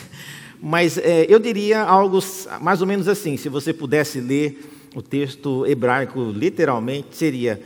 mas 0.61 0.98
é, 0.98 1.26
eu 1.29 1.38
diria 1.38 1.83
algo 1.83 2.20
mais 2.61 2.81
ou 2.81 2.87
menos 2.87 3.09
assim, 3.09 3.37
se 3.37 3.48
você 3.48 3.72
pudesse 3.72 4.20
ler 4.20 4.75
o 4.96 5.02
texto 5.02 5.66
hebraico 5.66 6.32
literalmente 6.35 7.14
seria: 7.14 7.61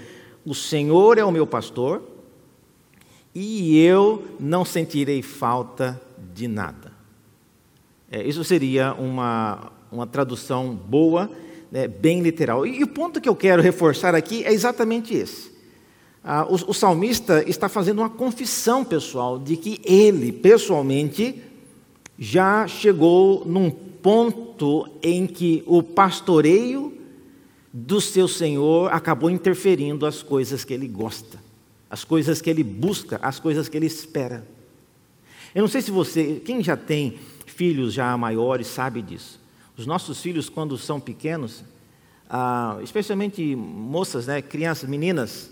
O 0.44 0.52
Senhor 0.52 1.16
é 1.16 1.24
o 1.24 1.30
meu 1.30 1.46
pastor 1.46 2.02
e 3.32 3.78
eu 3.78 4.24
não 4.40 4.64
sentirei 4.64 5.22
falta 5.22 6.00
de 6.34 6.48
nada. 6.48 6.92
É, 8.10 8.20
isso 8.26 8.42
seria 8.42 8.94
uma, 8.94 9.70
uma 9.92 10.08
tradução 10.08 10.74
boa, 10.74 11.30
né, 11.70 11.86
bem 11.86 12.20
literal. 12.20 12.66
E, 12.66 12.80
e, 12.80 12.82
o 12.82 12.88
ponto 12.88 13.20
que 13.20 13.28
eu 13.28 13.36
quero 13.36 13.62
reforçar 13.62 14.12
aqui 14.12 14.42
é 14.44 14.52
exatamente 14.52 15.14
esse. 15.14 15.52
Ah, 16.24 16.44
o, 16.50 16.54
o 16.54 16.74
salmista 16.74 17.48
está 17.48 17.68
fazendo 17.68 18.00
uma 18.00 18.10
confissão 18.10 18.84
pessoal 18.84 19.38
de 19.38 19.56
que 19.56 19.80
ele, 19.84 20.32
pessoalmente, 20.32 21.40
já 22.18 22.66
chegou 22.66 23.44
num 23.46 23.70
ponto 23.70 24.88
em 25.00 25.28
que 25.28 25.62
o 25.64 25.80
pastoreio 25.80 26.98
do 27.72 28.00
seu 28.00 28.26
Senhor 28.26 28.92
acabou 28.92 29.30
interferindo 29.30 30.04
as 30.04 30.22
coisas 30.22 30.64
que 30.64 30.74
ele 30.74 30.88
gosta, 30.88 31.38
as 31.88 32.04
coisas 32.04 32.40
que 32.40 32.50
ele 32.50 32.64
busca, 32.64 33.18
as 33.22 33.38
coisas 33.38 33.68
que 33.68 33.76
ele 33.76 33.86
espera. 33.86 34.46
Eu 35.54 35.62
não 35.62 35.68
sei 35.68 35.82
se 35.82 35.90
você, 35.90 36.40
quem 36.44 36.62
já 36.62 36.76
tem 36.76 37.18
filhos 37.46 37.92
já 37.92 38.16
maiores, 38.16 38.66
sabe 38.66 39.02
disso. 39.02 39.40
Os 39.76 39.86
nossos 39.86 40.20
filhos, 40.20 40.48
quando 40.48 40.76
são 40.76 41.00
pequenos, 41.00 41.64
ah, 42.28 42.78
especialmente 42.82 43.56
moças, 43.56 44.26
né, 44.26 44.42
crianças, 44.42 44.88
meninas, 44.88 45.50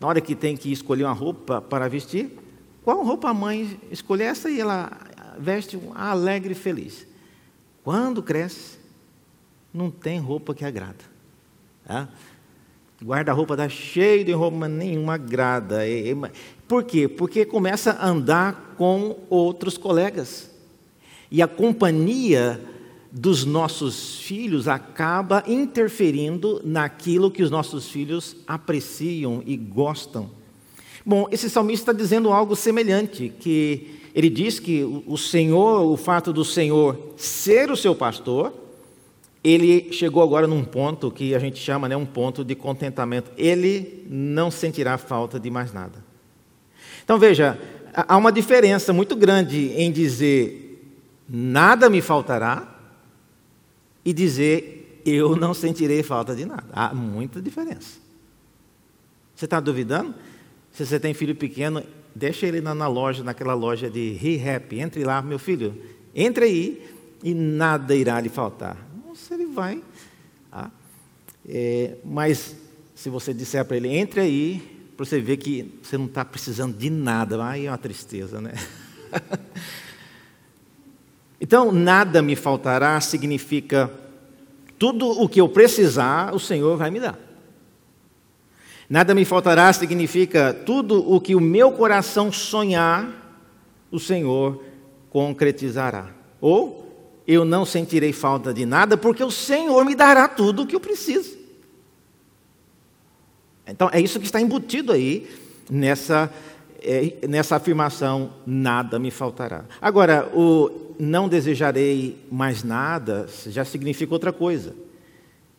na 0.00 0.08
hora 0.08 0.20
que 0.20 0.34
tem 0.34 0.56
que 0.56 0.72
escolher 0.72 1.04
uma 1.04 1.12
roupa 1.12 1.60
para 1.60 1.88
vestir, 1.88 2.38
qual 2.82 3.04
roupa 3.04 3.30
a 3.30 3.34
mãe 3.34 3.80
escolher? 3.90 4.24
Essa 4.24 4.50
e 4.50 4.60
ela 4.60 4.90
veste 5.38 5.78
alegre 5.94 6.52
e 6.52 6.56
feliz. 6.56 7.06
Quando 7.84 8.22
cresce, 8.22 8.78
não 9.72 9.90
tem 9.90 10.18
roupa 10.18 10.54
que 10.54 10.64
agrada. 10.64 11.11
Guarda-roupa 13.02 13.54
está 13.54 13.68
cheio 13.68 14.24
de 14.24 14.32
roupa, 14.32 14.56
mas 14.58 14.70
nenhuma 14.70 15.14
agrada. 15.14 15.80
Por 16.68 16.84
quê? 16.84 17.08
Porque 17.08 17.44
começa 17.44 17.92
a 17.92 18.08
andar 18.08 18.74
com 18.78 19.18
outros 19.28 19.76
colegas. 19.76 20.50
E 21.30 21.42
a 21.42 21.48
companhia 21.48 22.60
dos 23.10 23.44
nossos 23.44 24.20
filhos 24.20 24.68
acaba 24.68 25.42
interferindo 25.46 26.60
naquilo 26.64 27.30
que 27.30 27.42
os 27.42 27.50
nossos 27.50 27.88
filhos 27.88 28.36
apreciam 28.46 29.42
e 29.44 29.56
gostam. 29.56 30.30
Bom, 31.04 31.26
esse 31.30 31.50
salmista 31.50 31.90
está 31.90 31.92
dizendo 31.92 32.32
algo 32.32 32.54
semelhante, 32.54 33.32
que 33.40 33.98
ele 34.14 34.30
diz 34.30 34.58
que 34.58 34.84
o 35.06 35.18
Senhor, 35.18 35.82
o 35.82 35.96
fato 35.96 36.32
do 36.32 36.44
Senhor 36.44 37.14
ser 37.16 37.70
o 37.70 37.76
seu 37.76 37.94
pastor, 37.94 38.61
ele 39.44 39.92
chegou 39.92 40.22
agora 40.22 40.46
num 40.46 40.64
ponto 40.64 41.10
que 41.10 41.34
a 41.34 41.38
gente 41.38 41.58
chama 41.58 41.88
né, 41.88 41.96
um 41.96 42.06
ponto 42.06 42.44
de 42.44 42.54
contentamento. 42.54 43.30
Ele 43.36 44.06
não 44.08 44.50
sentirá 44.50 44.96
falta 44.96 45.40
de 45.40 45.50
mais 45.50 45.72
nada. 45.72 46.04
Então 47.02 47.18
veja, 47.18 47.58
há 47.92 48.16
uma 48.16 48.30
diferença 48.30 48.92
muito 48.92 49.16
grande 49.16 49.72
em 49.72 49.90
dizer 49.90 50.94
nada 51.28 51.90
me 51.90 52.00
faltará 52.00 52.68
e 54.04 54.12
dizer 54.12 55.02
eu 55.04 55.34
não 55.34 55.52
sentirei 55.52 56.04
falta 56.04 56.36
de 56.36 56.44
nada. 56.44 56.68
Há 56.72 56.94
muita 56.94 57.42
diferença. 57.42 57.98
Você 59.34 59.46
está 59.46 59.58
duvidando? 59.58 60.14
Se 60.70 60.86
você 60.86 61.00
tem 61.00 61.12
filho 61.12 61.34
pequeno, 61.34 61.82
deixa 62.14 62.46
ele 62.46 62.60
na, 62.60 62.86
loja, 62.86 63.24
naquela 63.24 63.54
loja 63.54 63.90
de 63.90 64.12
Re-Happy. 64.12 64.78
Entre 64.78 65.02
lá, 65.02 65.20
meu 65.20 65.40
filho, 65.40 65.76
entre 66.14 66.44
aí 66.44 66.88
e 67.24 67.34
nada 67.34 67.96
irá 67.96 68.20
lhe 68.20 68.28
faltar 68.28 68.91
vai. 69.52 69.82
Tá? 70.50 70.70
É, 71.48 71.96
mas 72.04 72.56
se 72.94 73.08
você 73.08 73.34
disser 73.34 73.64
para 73.64 73.76
ele, 73.76 73.88
entre 73.88 74.20
aí, 74.20 74.90
para 74.96 75.04
você 75.04 75.20
ver 75.20 75.36
que 75.36 75.78
você 75.82 75.98
não 75.98 76.06
está 76.06 76.24
precisando 76.24 76.76
de 76.76 76.90
nada, 76.90 77.44
aí 77.44 77.66
é 77.66 77.70
uma 77.70 77.78
tristeza, 77.78 78.40
né? 78.40 78.52
então, 81.40 81.72
nada 81.72 82.22
me 82.22 82.36
faltará 82.36 83.00
significa 83.00 83.90
tudo 84.78 85.08
o 85.08 85.28
que 85.28 85.40
eu 85.40 85.48
precisar, 85.48 86.34
o 86.34 86.40
Senhor 86.40 86.76
vai 86.76 86.90
me 86.90 87.00
dar. 87.00 87.18
Nada 88.88 89.14
me 89.14 89.24
faltará 89.24 89.72
significa 89.72 90.52
tudo 90.52 91.10
o 91.10 91.20
que 91.20 91.34
o 91.34 91.40
meu 91.40 91.72
coração 91.72 92.30
sonhar, 92.30 93.08
o 93.90 93.98
Senhor 93.98 94.62
concretizará. 95.08 96.10
Ou 96.40 96.81
eu 97.26 97.44
não 97.44 97.64
sentirei 97.64 98.12
falta 98.12 98.52
de 98.52 98.66
nada, 98.66 98.96
porque 98.96 99.22
o 99.22 99.30
Senhor 99.30 99.84
me 99.84 99.94
dará 99.94 100.28
tudo 100.28 100.62
o 100.62 100.66
que 100.66 100.74
eu 100.74 100.80
preciso. 100.80 101.38
Então, 103.66 103.88
é 103.92 104.00
isso 104.00 104.18
que 104.18 104.26
está 104.26 104.40
embutido 104.40 104.92
aí 104.92 105.28
nessa, 105.70 106.32
é, 106.82 107.26
nessa 107.28 107.56
afirmação, 107.56 108.32
nada 108.46 108.98
me 108.98 109.10
faltará. 109.10 109.64
Agora, 109.80 110.30
o 110.34 110.94
não 110.98 111.28
desejarei 111.28 112.18
mais 112.30 112.62
nada 112.62 113.28
já 113.46 113.64
significa 113.64 114.12
outra 114.12 114.32
coisa. 114.32 114.74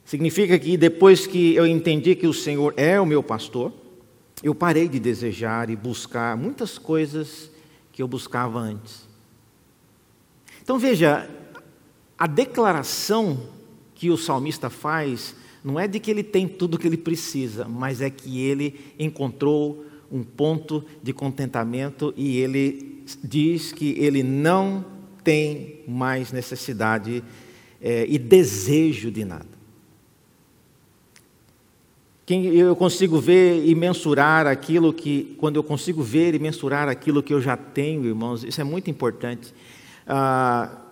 Significa 0.06 0.60
que 0.60 0.78
depois 0.78 1.26
que 1.26 1.56
eu 1.56 1.65
entendi 1.65 2.15
que 2.15 2.28
o 2.28 2.34
Senhor 2.34 2.73
é 2.76 2.99
o 2.99 3.06
meu 3.06 3.23
pastor, 3.23 3.71
eu 4.43 4.54
parei 4.54 4.89
de 4.89 4.99
desejar 4.99 5.69
e 5.69 5.76
buscar 5.76 6.36
muitas 6.36 6.78
coisas 6.78 7.49
que 7.91 8.02
eu 8.02 8.08
buscava 8.08 8.60
antes. 8.60 9.08
Então 10.62 10.78
veja, 10.78 11.30
a 12.23 12.27
declaração 12.27 13.38
que 13.93 14.09
o 14.09 14.15
salmista 14.15 14.69
faz 14.69 15.36
não 15.62 15.77
é 15.77 15.89
de 15.89 15.99
que 15.99 16.09
ele 16.09 16.23
tem 16.23 16.47
tudo 16.47 16.75
o 16.75 16.77
que 16.79 16.88
ele 16.88 16.95
precisa, 16.95 17.67
mas 17.67 17.99
é 17.99 18.09
que 18.09 18.39
ele 18.39 18.79
encontrou 18.97 19.86
um 20.09 20.23
ponto 20.23 20.86
de 21.03 21.12
contentamento 21.12 22.13
e 22.15 22.38
ele 22.38 23.03
diz 23.21 23.73
que 23.73 23.89
ele 23.99 24.23
não 24.23 24.86
tem 25.21 25.81
mais 25.86 26.31
necessidade 26.31 27.21
é, 27.81 28.05
e 28.07 28.17
desejo 28.17 29.12
de 29.12 29.25
nada. 29.25 29.49
Quem 32.25 32.45
eu 32.55 32.73
consigo 32.73 33.19
ver 33.19 33.67
e 33.67 33.75
mensurar 33.75 34.47
aquilo 34.47 34.93
que, 34.93 35.36
quando 35.38 35.57
eu 35.57 35.63
consigo 35.63 36.01
ver 36.01 36.33
e 36.36 36.39
mensurar 36.39 36.88
aquilo 36.88 37.21
que 37.21 37.33
eu 37.33 37.41
já 37.41 37.57
tenho, 37.57 38.05
irmãos, 38.05 38.45
isso 38.45 38.62
é 38.62 38.63
muito 38.63 38.89
importante. 38.89 39.53
Ah, 40.07 40.83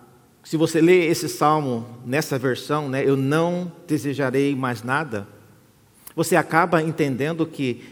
se 0.44 0.56
você 0.56 0.80
lê 0.80 1.06
esse 1.06 1.28
salmo 1.28 1.86
nessa 2.04 2.38
versão, 2.38 2.88
né, 2.88 3.06
eu 3.06 3.16
não 3.16 3.70
desejarei 3.86 4.54
mais 4.56 4.82
nada, 4.82 5.26
você 6.16 6.36
acaba 6.36 6.82
entendendo 6.82 7.46
que 7.46 7.82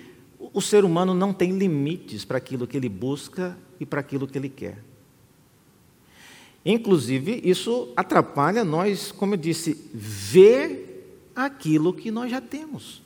o 0.53 0.61
ser 0.61 0.85
humano 0.85 1.15
não 1.15 1.33
tem 1.33 1.57
limites 1.57 2.25
para 2.25 2.39
aquilo 2.39 2.67
que 2.67 2.77
ele 2.77 2.89
busca 2.89 3.57
e 3.79 3.87
para 3.87 4.01
aquilo 4.01 4.27
que 4.27 4.37
ele 4.37 4.49
quer. 4.49 4.79
Inclusive, 6.65 7.41
isso 7.45 7.93
atrapalha 7.97 8.65
nós, 8.65 9.13
como 9.13 9.35
eu 9.35 9.39
disse, 9.39 9.91
ver 9.95 11.31
aquilo 11.35 11.93
que 11.93 12.11
nós 12.11 12.31
já 12.31 12.41
temos. 12.41 13.01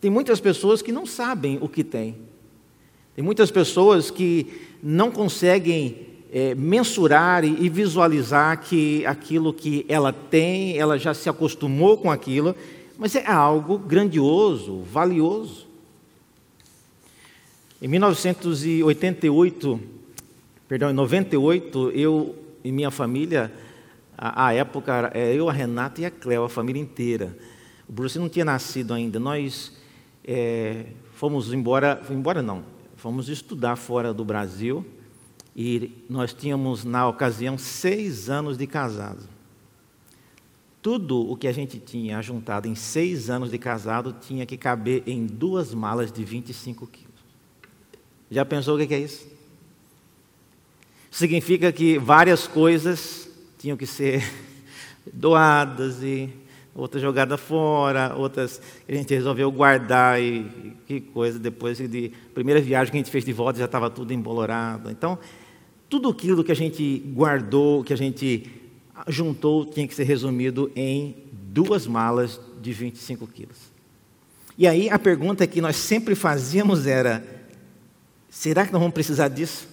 Tem 0.00 0.10
muitas 0.10 0.40
pessoas 0.40 0.82
que 0.82 0.90
não 0.90 1.06
sabem 1.06 1.58
o 1.60 1.68
que 1.68 1.84
têm. 1.84 2.16
Tem 3.14 3.24
muitas 3.24 3.50
pessoas 3.50 4.10
que 4.10 4.60
não 4.82 5.10
conseguem 5.10 6.07
é, 6.30 6.54
mensurar 6.54 7.44
e 7.44 7.68
visualizar 7.68 8.60
que 8.60 9.04
aquilo 9.06 9.52
que 9.52 9.84
ela 9.88 10.12
tem, 10.12 10.76
ela 10.76 10.98
já 10.98 11.14
se 11.14 11.28
acostumou 11.28 11.96
com 11.96 12.10
aquilo, 12.10 12.54
mas 12.98 13.14
é 13.14 13.26
algo 13.26 13.78
grandioso, 13.78 14.82
valioso. 14.82 15.66
Em 17.80 17.88
1988, 17.88 19.80
perdão, 20.66 20.90
em 20.90 20.94
98, 20.94 21.92
eu 21.92 22.34
e 22.62 22.72
minha 22.72 22.90
família, 22.90 23.52
à 24.16 24.52
época, 24.52 25.12
é, 25.14 25.32
eu, 25.32 25.48
a 25.48 25.52
Renata 25.52 26.00
e 26.00 26.04
a 26.04 26.10
Cléo, 26.10 26.44
a 26.44 26.48
família 26.48 26.82
inteira. 26.82 27.36
O 27.88 27.92
Bruce 27.92 28.18
não 28.18 28.28
tinha 28.28 28.44
nascido 28.44 28.92
ainda. 28.92 29.20
Nós 29.20 29.72
é, 30.24 30.86
fomos 31.14 31.52
embora, 31.52 32.02
embora 32.10 32.42
não, 32.42 32.64
fomos 32.96 33.28
estudar 33.28 33.76
fora 33.76 34.12
do 34.12 34.24
Brasil 34.24 34.84
e 35.60 35.90
nós 36.08 36.32
tínhamos, 36.32 36.84
na 36.84 37.08
ocasião, 37.08 37.58
seis 37.58 38.30
anos 38.30 38.56
de 38.56 38.64
casado. 38.64 39.28
Tudo 40.80 41.28
o 41.28 41.36
que 41.36 41.48
a 41.48 41.52
gente 41.52 41.80
tinha 41.80 42.22
juntado 42.22 42.68
em 42.68 42.76
seis 42.76 43.28
anos 43.28 43.50
de 43.50 43.58
casado 43.58 44.14
tinha 44.20 44.46
que 44.46 44.56
caber 44.56 45.02
em 45.04 45.26
duas 45.26 45.74
malas 45.74 46.12
de 46.12 46.22
25 46.22 46.86
quilos. 46.86 47.08
Já 48.30 48.44
pensou 48.44 48.76
o 48.78 48.86
que 48.86 48.94
é 48.94 49.00
isso? 49.00 49.26
Significa 51.10 51.72
que 51.72 51.98
várias 51.98 52.46
coisas 52.46 53.28
tinham 53.58 53.76
que 53.76 53.84
ser 53.84 54.22
doadas 55.12 56.04
e 56.04 56.32
outras 56.72 57.02
jogadas 57.02 57.40
fora, 57.40 58.14
outras 58.14 58.62
a 58.88 58.92
gente 58.92 59.12
resolveu 59.12 59.50
guardar 59.50 60.22
e 60.22 60.76
que 60.86 61.00
coisa, 61.00 61.36
depois 61.36 61.78
de 61.78 62.12
primeira 62.32 62.60
viagem 62.60 62.92
que 62.92 62.96
a 62.96 63.00
gente 63.00 63.10
fez 63.10 63.24
de 63.24 63.32
volta 63.32 63.58
já 63.58 63.64
estava 63.64 63.90
tudo 63.90 64.12
embolorado. 64.12 64.88
Então, 64.88 65.18
tudo 65.88 66.08
aquilo 66.08 66.44
que 66.44 66.52
a 66.52 66.56
gente 66.56 66.98
guardou, 67.14 67.82
que 67.82 67.92
a 67.92 67.96
gente 67.96 68.50
juntou, 69.06 69.64
tinha 69.64 69.86
que 69.86 69.94
ser 69.94 70.04
resumido 70.04 70.70
em 70.74 71.16
duas 71.32 71.86
malas 71.86 72.40
de 72.60 72.72
25 72.72 73.26
quilos. 73.26 73.56
E 74.56 74.66
aí 74.66 74.90
a 74.90 74.98
pergunta 74.98 75.46
que 75.46 75.60
nós 75.60 75.76
sempre 75.76 76.14
fazíamos 76.14 76.86
era: 76.86 77.24
será 78.28 78.66
que 78.66 78.72
nós 78.72 78.80
vamos 78.80 78.94
precisar 78.94 79.28
disso? 79.28 79.68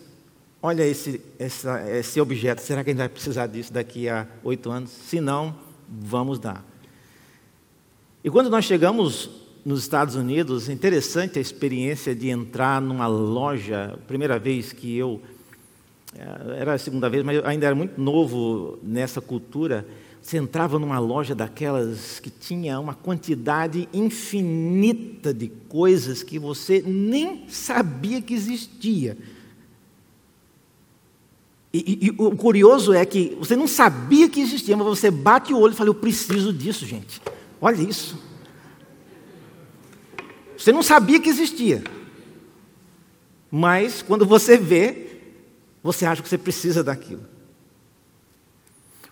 Olha 0.61 0.83
esse, 0.83 1.21
essa, 1.37 1.89
esse 1.91 2.19
objeto, 2.19 2.61
será 2.61 2.83
que 2.83 2.89
a 2.89 2.93
gente 2.93 2.99
vai 2.99 3.09
precisar 3.09 3.47
disso 3.47 3.73
daqui 3.73 4.07
a 4.07 4.27
oito 4.43 4.71
anos? 4.71 4.89
Se 4.89 5.19
não, 5.19 5.55
vamos 5.87 6.39
dar. 6.39 6.65
E 8.23 8.29
quando 8.31 8.49
nós 8.49 8.65
chegamos 8.65 9.29
nos 9.63 9.81
Estados 9.81 10.15
Unidos, 10.15 10.69
interessante 10.69 11.37
a 11.37 11.41
experiência 11.41 12.15
de 12.15 12.29
entrar 12.29 12.81
numa 12.81 13.05
loja, 13.05 13.99
primeira 14.07 14.39
vez 14.39 14.71
que 14.71 14.95
eu, 14.95 15.21
era 16.57 16.73
a 16.73 16.77
segunda 16.77 17.09
vez, 17.09 17.23
mas 17.23 17.37
eu 17.37 17.45
ainda 17.45 17.65
era 17.65 17.75
muito 17.75 17.99
novo 17.99 18.79
nessa 18.81 19.19
cultura. 19.19 19.85
Você 20.21 20.37
entrava 20.37 20.79
numa 20.79 20.97
loja 20.97 21.35
daquelas 21.35 22.19
que 22.19 22.29
tinha 22.29 22.79
uma 22.79 22.95
quantidade 22.95 23.87
infinita 23.93 25.33
de 25.33 25.49
coisas 25.69 26.23
que 26.23 26.39
você 26.39 26.81
nem 26.81 27.47
sabia 27.47 28.21
que 28.21 28.33
existia. 28.33 29.17
E, 31.71 31.77
e, 31.77 32.05
e, 32.07 32.09
o 32.17 32.35
curioso 32.35 32.93
é 32.93 33.05
que 33.05 33.35
você 33.37 33.55
não 33.55 33.67
sabia 33.67 34.29
que 34.29 34.39
existia, 34.39 34.77
mas 34.77 34.87
você 34.87 35.11
bate 35.11 35.53
o 35.53 35.59
olho 35.59 35.73
e 35.73 35.75
fala: 35.75 35.89
Eu 35.89 35.95
preciso 35.95 36.53
disso, 36.53 36.85
gente. 36.85 37.21
Olha 37.59 37.81
isso. 37.81 38.17
Você 40.57 40.71
não 40.71 40.81
sabia 40.81 41.19
que 41.19 41.29
existia. 41.29 41.83
Mas 43.51 44.01
quando 44.01 44.25
você 44.25 44.57
vê, 44.57 45.14
você 45.85 46.03
acha 46.03 46.23
que 46.23 46.27
você 46.27 46.37
precisa 46.39 46.83
daquilo. 46.83 47.23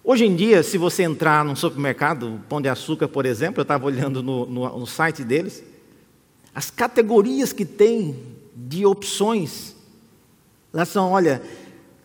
Hoje 0.03 0.25
em 0.25 0.35
dia, 0.35 0.63
se 0.63 0.75
você 0.75 1.03
entrar 1.03 1.45
num 1.45 1.55
supermercado, 1.55 2.41
Pão 2.49 2.59
de 2.59 2.67
Açúcar, 2.67 3.07
por 3.07 3.27
exemplo, 3.27 3.59
eu 3.59 3.61
estava 3.61 3.85
olhando 3.85 4.23
no, 4.23 4.47
no, 4.47 4.79
no 4.79 4.87
site 4.87 5.23
deles, 5.23 5.63
as 6.53 6.71
categorias 6.71 7.53
que 7.53 7.63
tem 7.63 8.19
de 8.55 8.87
opções, 8.87 9.75
elas 10.73 10.89
são, 10.89 11.11
olha, 11.11 11.43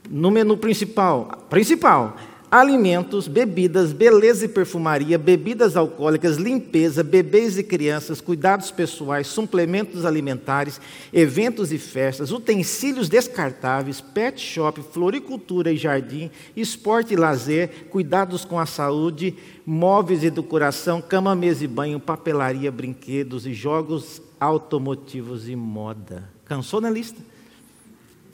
no 0.07 0.31
menu 0.31 0.55
principal, 0.59 1.47
principal, 1.49 2.19
alimentos, 2.51 3.29
bebidas, 3.29 3.93
beleza 3.93 4.47
e 4.47 4.49
perfumaria, 4.49 5.19
bebidas 5.19 5.77
alcoólicas, 5.77 6.37
limpeza, 6.37 7.03
bebês 7.03 7.59
e 7.59 7.63
crianças, 7.63 8.21
cuidados 8.21 8.71
pessoais, 8.71 9.27
suplementos 9.27 10.05
alimentares, 10.05 10.81
eventos 11.13 11.73
e 11.73 11.79
festas, 11.79 12.33
utensílios 12.33 13.09
descartáveis, 13.09 14.01
pet 14.01 14.41
shop, 14.41 14.83
floricultura 14.93 15.71
e 15.71 15.77
jardim, 15.77 16.31
esporte 16.57 17.15
e 17.15 17.17
lazer, 17.17 17.89
cuidados 17.91 18.45
com 18.45 18.59
a 18.59 18.67
saúde, 18.67 19.37
móveis 19.67 20.25
e 20.25 20.31
decoração, 20.31 21.03
cama, 21.03 21.35
mesa 21.35 21.65
e 21.65 21.69
banho, 21.69 22.01
papelaria, 22.01 22.73
brinquedos 22.73 23.47
e 23.47 23.53
jogos 23.53 24.23
automotivos 24.41 25.49
e 25.49 25.57
moda. 25.57 26.31
Cansou 26.47 26.81
na 26.81 26.89
lista? 26.89 27.21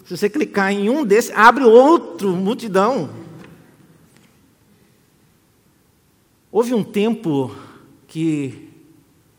Se 0.04 0.16
você 0.16 0.28
clicar 0.28 0.70
em 0.70 0.90
um 0.90 1.04
desses, 1.04 1.32
abre 1.34 1.64
outro 1.64 2.30
multidão. 2.36 3.23
Houve 6.54 6.72
um 6.72 6.84
tempo 6.84 7.52
que 8.06 8.68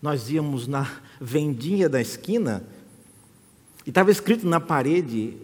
nós 0.02 0.30
íamos 0.30 0.68
na 0.68 0.86
vendinha 1.22 1.88
da 1.88 2.02
esquina 2.02 2.62
e 3.86 3.90
estava 3.90 4.12
escrito 4.12 4.46
na 4.46 4.60
parede 4.60 5.38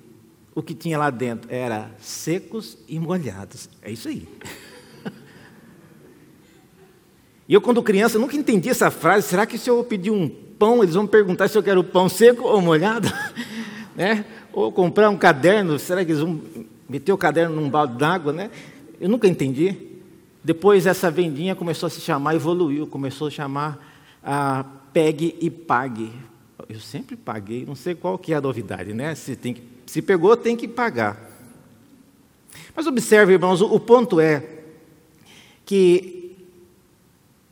o 0.53 0.61
que 0.61 0.73
tinha 0.73 0.97
lá 0.97 1.09
dentro 1.09 1.49
era 1.49 1.89
secos 1.97 2.77
e 2.89 2.99
molhados. 2.99 3.69
É 3.81 3.89
isso 3.89 4.09
aí. 4.09 4.27
E 7.47 7.53
eu, 7.53 7.59
quando 7.61 7.83
criança, 7.83 8.19
nunca 8.19 8.35
entendi 8.35 8.69
essa 8.69 8.89
frase. 8.89 9.27
Será 9.27 9.45
que 9.45 9.57
se 9.57 9.69
eu 9.69 9.83
pedir 9.83 10.09
um 10.09 10.29
pão, 10.29 10.83
eles 10.83 10.95
vão 10.95 11.05
perguntar 11.05 11.49
se 11.49 11.57
eu 11.57 11.63
quero 11.63 11.83
pão 11.83 12.07
seco 12.07 12.47
ou 12.47 12.61
molhado? 12.61 13.11
né? 13.95 14.25
Ou 14.53 14.71
comprar 14.71 15.09
um 15.09 15.17
caderno, 15.17 15.77
será 15.77 16.03
que 16.05 16.11
eles 16.11 16.21
vão 16.21 16.41
meter 16.87 17.11
o 17.11 17.17
caderno 17.17 17.55
num 17.55 17.69
balde 17.69 17.97
d'água? 17.97 18.31
Né? 18.31 18.49
Eu 19.01 19.09
nunca 19.09 19.27
entendi. 19.27 19.90
Depois 20.43 20.85
essa 20.85 21.11
vendinha 21.11 21.55
começou 21.55 21.87
a 21.87 21.89
se 21.89 22.01
chamar, 22.01 22.35
evoluiu, 22.35 22.87
começou 22.87 23.27
a 23.27 23.31
chamar 23.31 23.93
a 24.23 24.65
Pegue 24.91 25.35
e 25.39 25.49
Pague. 25.49 26.11
Eu 26.67 26.79
sempre 26.79 27.15
paguei, 27.15 27.65
não 27.65 27.75
sei 27.75 27.95
qual 27.95 28.17
que 28.17 28.33
é 28.33 28.35
a 28.35 28.41
novidade, 28.41 28.93
né? 28.93 29.13
Se, 29.13 29.35
tem 29.35 29.53
que, 29.53 29.61
se 29.85 30.01
pegou, 30.01 30.35
tem 30.37 30.55
que 30.55 30.67
pagar. 30.67 31.29
Mas 32.75 32.87
observe, 32.87 33.33
irmãos, 33.33 33.61
o, 33.61 33.79
ponto 33.79 34.19
é 34.19 34.43
que 35.65 36.35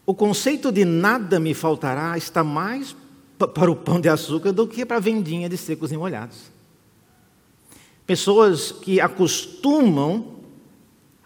o 0.06 0.14
conceito 0.14 0.72
de 0.72 0.86
nada 0.86 1.40
me 1.40 1.54
faltará 1.54 2.18
está 2.18 2.44
mais 2.44 2.96
para 3.38 3.70
o 3.70 3.76
pão 3.76 4.00
de 4.00 4.10
açúcar 4.10 4.52
do 4.52 4.68
que 4.68 4.86
para 4.86 4.98
a 4.98 5.02
vendinha 5.02 5.50
de 5.50 5.58
secos 5.58 5.92
e 5.92 5.98
molhados. 5.98 6.52
Pessoas 8.06 8.72
que 8.72 9.00
acostumam 9.00 10.39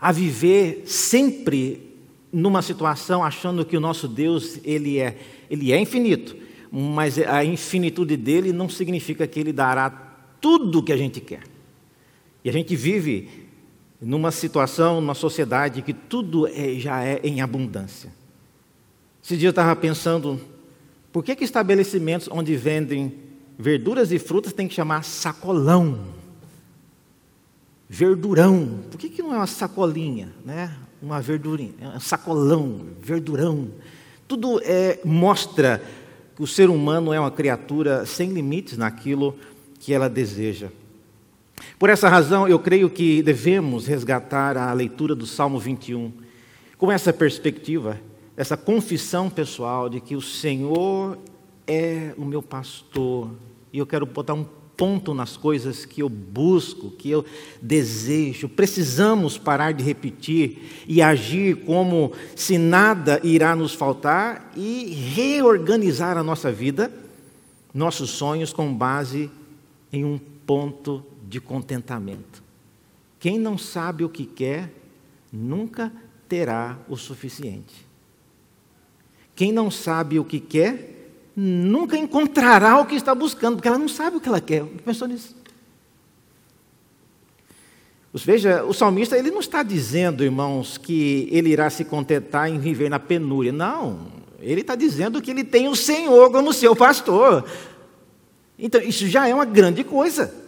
a 0.03 0.11
viver 0.11 0.83
sempre 0.85 1.95
numa 2.29 2.61
situação 2.61 3.23
achando 3.23 3.63
que 3.63 3.77
o 3.77 3.79
nosso 3.79 4.05
Deus 4.05 4.59
ele 4.61 4.99
é, 4.99 5.17
ele 5.49 5.71
é 5.71 5.79
infinito, 5.79 6.35
mas 6.69 7.17
a 7.17 7.45
infinitude 7.45 8.17
dele 8.17 8.51
não 8.51 8.67
significa 8.67 9.25
que 9.25 9.39
ele 9.39 9.53
dará 9.53 9.89
tudo 10.41 10.79
o 10.79 10.83
que 10.83 10.91
a 10.91 10.97
gente 10.97 11.21
quer. 11.21 11.43
E 12.43 12.49
a 12.49 12.51
gente 12.51 12.75
vive 12.75 13.29
numa 14.01 14.29
situação, 14.29 14.99
numa 14.99 15.13
sociedade 15.13 15.81
que 15.81 15.93
tudo 15.93 16.47
é, 16.47 16.73
já 16.77 17.01
é 17.01 17.21
em 17.23 17.39
abundância. 17.39 18.11
Esse 19.23 19.37
dia 19.37 19.47
eu 19.47 19.51
estava 19.51 19.73
pensando, 19.73 20.37
por 21.13 21.23
que, 21.23 21.33
que 21.33 21.45
estabelecimentos 21.45 22.27
onde 22.29 22.57
vendem 22.57 23.13
verduras 23.57 24.11
e 24.11 24.19
frutas 24.19 24.51
tem 24.51 24.67
que 24.67 24.73
chamar 24.73 25.05
sacolão? 25.05 26.22
Verdurão. 27.95 28.79
Por 28.89 28.97
que, 28.97 29.07
que 29.07 29.21
não 29.21 29.35
é 29.35 29.37
uma 29.37 29.45
sacolinha, 29.45 30.33
né? 30.43 30.75
Uma 30.99 31.21
verdurinha, 31.21 31.75
é 31.79 31.87
um 31.89 31.99
sacolão, 31.99 32.87
verdurão. 32.99 33.67
Tudo 34.27 34.59
é, 34.63 34.99
mostra 35.05 35.79
que 36.35 36.41
o 36.41 36.47
ser 36.47 36.71
humano 36.71 37.13
é 37.13 37.19
uma 37.19 37.29
criatura 37.29 38.03
sem 38.03 38.31
limites 38.31 38.79
naquilo 38.79 39.37
que 39.79 39.93
ela 39.93 40.09
deseja. 40.09 40.69
Por 41.77 41.87
essa 41.87 42.09
razão, 42.09 42.47
eu 42.47 42.57
creio 42.57 42.89
que 42.89 43.21
devemos 43.21 43.85
resgatar 43.85 44.57
a 44.57 44.73
leitura 44.73 45.13
do 45.13 45.27
Salmo 45.27 45.59
21 45.59 46.11
com 46.79 46.91
essa 46.91 47.13
perspectiva, 47.13 48.01
essa 48.35 48.57
confissão 48.57 49.29
pessoal 49.29 49.87
de 49.87 50.01
que 50.01 50.15
o 50.15 50.21
Senhor 50.21 51.15
é 51.67 52.15
o 52.17 52.25
meu 52.25 52.41
pastor 52.41 53.29
e 53.71 53.77
eu 53.77 53.85
quero 53.85 54.07
botar 54.07 54.33
um 54.33 54.47
ponto 54.75 55.13
nas 55.13 55.37
coisas 55.37 55.85
que 55.85 56.01
eu 56.01 56.09
busco, 56.09 56.91
que 56.91 57.09
eu 57.09 57.25
desejo. 57.61 58.49
Precisamos 58.49 59.37
parar 59.37 59.71
de 59.73 59.83
repetir 59.83 60.85
e 60.87 61.01
agir 61.01 61.63
como 61.65 62.11
se 62.35 62.57
nada 62.57 63.19
irá 63.23 63.55
nos 63.55 63.73
faltar 63.73 64.51
e 64.55 64.85
reorganizar 65.15 66.17
a 66.17 66.23
nossa 66.23 66.51
vida, 66.51 66.91
nossos 67.73 68.11
sonhos 68.11 68.51
com 68.51 68.73
base 68.73 69.29
em 69.91 70.03
um 70.03 70.19
ponto 70.45 71.03
de 71.27 71.39
contentamento. 71.39 72.43
Quem 73.19 73.39
não 73.39 73.57
sabe 73.57 74.03
o 74.03 74.09
que 74.09 74.25
quer, 74.25 74.71
nunca 75.31 75.91
terá 76.27 76.77
o 76.89 76.97
suficiente. 76.97 77.87
Quem 79.35 79.51
não 79.51 79.71
sabe 79.71 80.19
o 80.19 80.25
que 80.25 80.39
quer, 80.39 80.92
nunca 81.35 81.97
encontrará 81.97 82.79
o 82.79 82.85
que 82.85 82.95
está 82.95 83.13
buscando, 83.13 83.55
porque 83.55 83.67
ela 83.67 83.77
não 83.77 83.87
sabe 83.87 84.17
o 84.17 84.19
que 84.21 84.27
ela 84.27 84.41
quer. 84.41 84.63
Pensou 84.85 85.07
nisso? 85.07 85.35
Veja, 88.13 88.63
o 88.63 88.73
salmista 88.73 89.17
ele 89.17 89.31
não 89.31 89.39
está 89.39 89.63
dizendo, 89.63 90.23
irmãos, 90.23 90.77
que 90.77 91.27
ele 91.31 91.49
irá 91.49 91.69
se 91.69 91.83
contentar 91.83 92.47
em 92.47 92.59
viver 92.59 92.87
na 92.87 92.99
penúria. 92.99 93.51
Não, 93.51 94.07
ele 94.39 94.61
está 94.61 94.75
dizendo 94.75 95.19
que 95.19 95.31
ele 95.31 95.43
tem 95.43 95.67
o 95.67 95.75
Senhor 95.75 96.31
como 96.31 96.53
seu 96.53 96.75
pastor. 96.75 97.43
Então, 98.57 98.79
isso 98.81 99.07
já 99.07 99.27
é 99.27 99.33
uma 99.33 99.45
grande 99.45 99.83
coisa. 99.83 100.42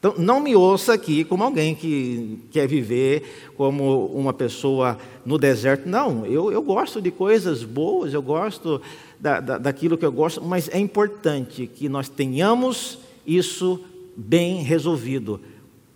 Então, 0.00 0.14
não 0.16 0.40
me 0.40 0.56
ouça 0.56 0.94
aqui 0.94 1.24
como 1.24 1.44
alguém 1.44 1.74
que 1.74 2.38
quer 2.50 2.66
viver 2.66 3.52
como 3.54 4.06
uma 4.06 4.32
pessoa 4.32 4.96
no 5.26 5.36
deserto. 5.36 5.86
Não, 5.86 6.24
eu, 6.24 6.50
eu 6.50 6.62
gosto 6.62 7.02
de 7.02 7.10
coisas 7.10 7.64
boas, 7.64 8.14
eu 8.14 8.22
gosto 8.22 8.80
da, 9.20 9.40
da, 9.40 9.58
daquilo 9.58 9.98
que 9.98 10.06
eu 10.06 10.10
gosto, 10.10 10.42
mas 10.42 10.70
é 10.70 10.78
importante 10.78 11.66
que 11.66 11.86
nós 11.86 12.08
tenhamos 12.08 12.98
isso 13.26 13.78
bem 14.16 14.62
resolvido. 14.62 15.38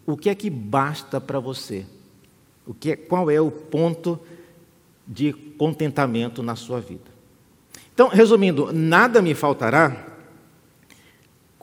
O 0.07 0.19
que 0.19 0.29
é 0.29 0.35
que 0.35 0.51
basta 0.51 1.19
para 1.19 1.41
você? 1.41 1.87
O 2.67 2.75
que 2.75 2.91
é, 2.91 2.97
qual 2.97 3.31
é 3.31 3.41
o 3.41 3.51
ponto 3.51 4.21
de 5.07 5.33
contentamento 5.33 6.43
na 6.43 6.57
sua 6.57 6.79
vida? 6.79 7.15
Então, 7.95 8.09
resumindo, 8.09 8.71
nada 8.71 9.23
me 9.23 9.35
faltará 9.35 10.14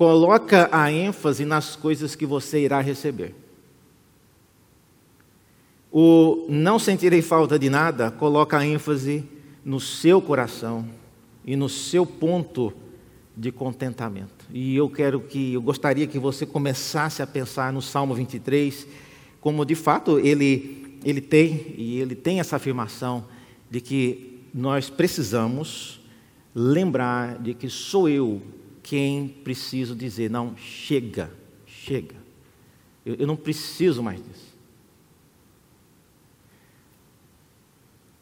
Coloca 0.02 0.68
a 0.72 0.91
ênfase 0.91 1.45
nas 1.45 1.76
coisas 1.76 2.16
que 2.16 2.26
você 2.26 2.64
irá 2.64 2.82
receber. 2.82 3.36
O 5.91 6.47
não 6.49 6.80
sentirei 6.80 7.22
falta 7.22 7.60
de 7.60 7.70
nada, 7.70 8.10
coloca 8.10 8.58
a 8.58 8.66
ênfase 8.66 9.24
no 9.64 9.80
seu 9.80 10.20
coração 10.20 10.89
e 11.45 11.56
no 11.56 11.70
seu 11.70 12.04
ponto 12.04 12.74
de 13.38 13.52
contentamento. 13.52 14.47
E 14.52 14.76
eu 14.76 14.89
quero 14.89 15.20
que, 15.20 15.54
eu 15.54 15.62
gostaria 15.62 16.08
que 16.08 16.18
você 16.18 16.47
começasse 16.47 17.22
a 17.22 17.28
pensar 17.28 17.72
no 17.72 17.80
Salmo 17.80 18.16
23, 18.16 18.88
como 19.39 19.64
de 19.64 19.76
fato 19.76 20.18
ele, 20.18 20.97
ele 21.06 21.22
tem, 21.22 21.76
e 21.78 21.99
ele 22.02 22.16
tem 22.16 22.39
essa 22.39 22.56
afirmação 22.56 23.26
de 23.70 23.80
que 23.80 24.39
nós 24.52 24.89
precisamos 24.89 26.02
lembrar 26.56 27.38
de 27.38 27.54
que 27.54 27.70
sou 27.70 28.10
eu 28.10 28.41
quem 28.84 29.28
preciso 29.28 29.96
dizer: 29.96 30.30
não, 30.30 30.56
chega, 30.58 31.32
chega. 31.66 32.16
Eu, 33.06 33.16
eu 33.16 33.28
não 33.28 33.36
preciso 33.36 34.04
mais 34.04 34.18
disso. 34.18 34.52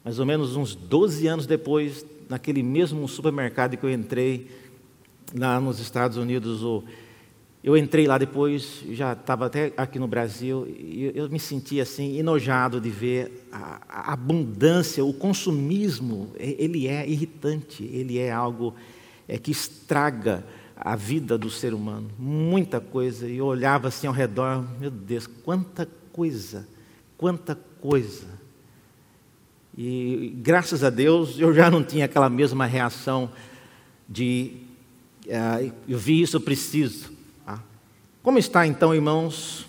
Mais 0.04 0.18
ou 0.18 0.24
menos 0.26 0.56
uns 0.56 0.74
12 0.74 1.26
anos 1.26 1.46
depois, 1.46 2.04
naquele 2.28 2.62
mesmo 2.62 3.06
supermercado 3.06 3.76
que 3.76 3.84
eu 3.84 3.92
entrei 3.92 4.48
lá 5.34 5.60
nos 5.60 5.78
Estados 5.78 6.16
Unidos, 6.16 6.62
eu 7.62 7.76
entrei 7.76 8.06
lá 8.06 8.16
depois, 8.16 8.82
já 8.90 9.12
estava 9.12 9.46
até 9.46 9.72
aqui 9.76 9.98
no 9.98 10.08
Brasil, 10.08 10.66
e 10.66 11.12
eu 11.14 11.28
me 11.28 11.38
senti 11.38 11.80
assim, 11.80 12.18
enojado 12.18 12.80
de 12.80 12.88
ver 12.88 13.46
a, 13.52 13.82
a 13.86 14.12
abundância, 14.14 15.04
o 15.04 15.12
consumismo, 15.12 16.30
ele 16.38 16.88
é 16.88 17.06
irritante, 17.06 17.84
ele 17.84 18.18
é 18.18 18.32
algo 18.32 18.74
é, 19.30 19.38
que 19.38 19.52
estraga 19.52 20.44
a 20.74 20.96
vida 20.96 21.38
do 21.38 21.48
ser 21.48 21.72
humano. 21.72 22.10
Muita 22.18 22.80
coisa. 22.80 23.28
E 23.28 23.36
eu 23.36 23.46
olhava 23.46 23.86
assim 23.86 24.08
ao 24.08 24.12
redor, 24.12 24.66
meu 24.80 24.90
Deus, 24.90 25.28
quanta 25.28 25.88
coisa, 26.12 26.66
quanta 27.16 27.56
coisa. 27.80 28.26
E 29.78 30.34
graças 30.42 30.82
a 30.82 30.90
Deus 30.90 31.38
eu 31.38 31.54
já 31.54 31.70
não 31.70 31.84
tinha 31.84 32.06
aquela 32.06 32.28
mesma 32.28 32.66
reação 32.66 33.30
de 34.08 34.56
uh, 35.26 35.72
eu 35.86 35.96
vi 35.96 36.20
isso, 36.20 36.36
eu 36.36 36.40
preciso. 36.40 37.12
Ah. 37.46 37.60
Como 38.24 38.36
está 38.36 38.66
então, 38.66 38.92
irmãos? 38.92 39.64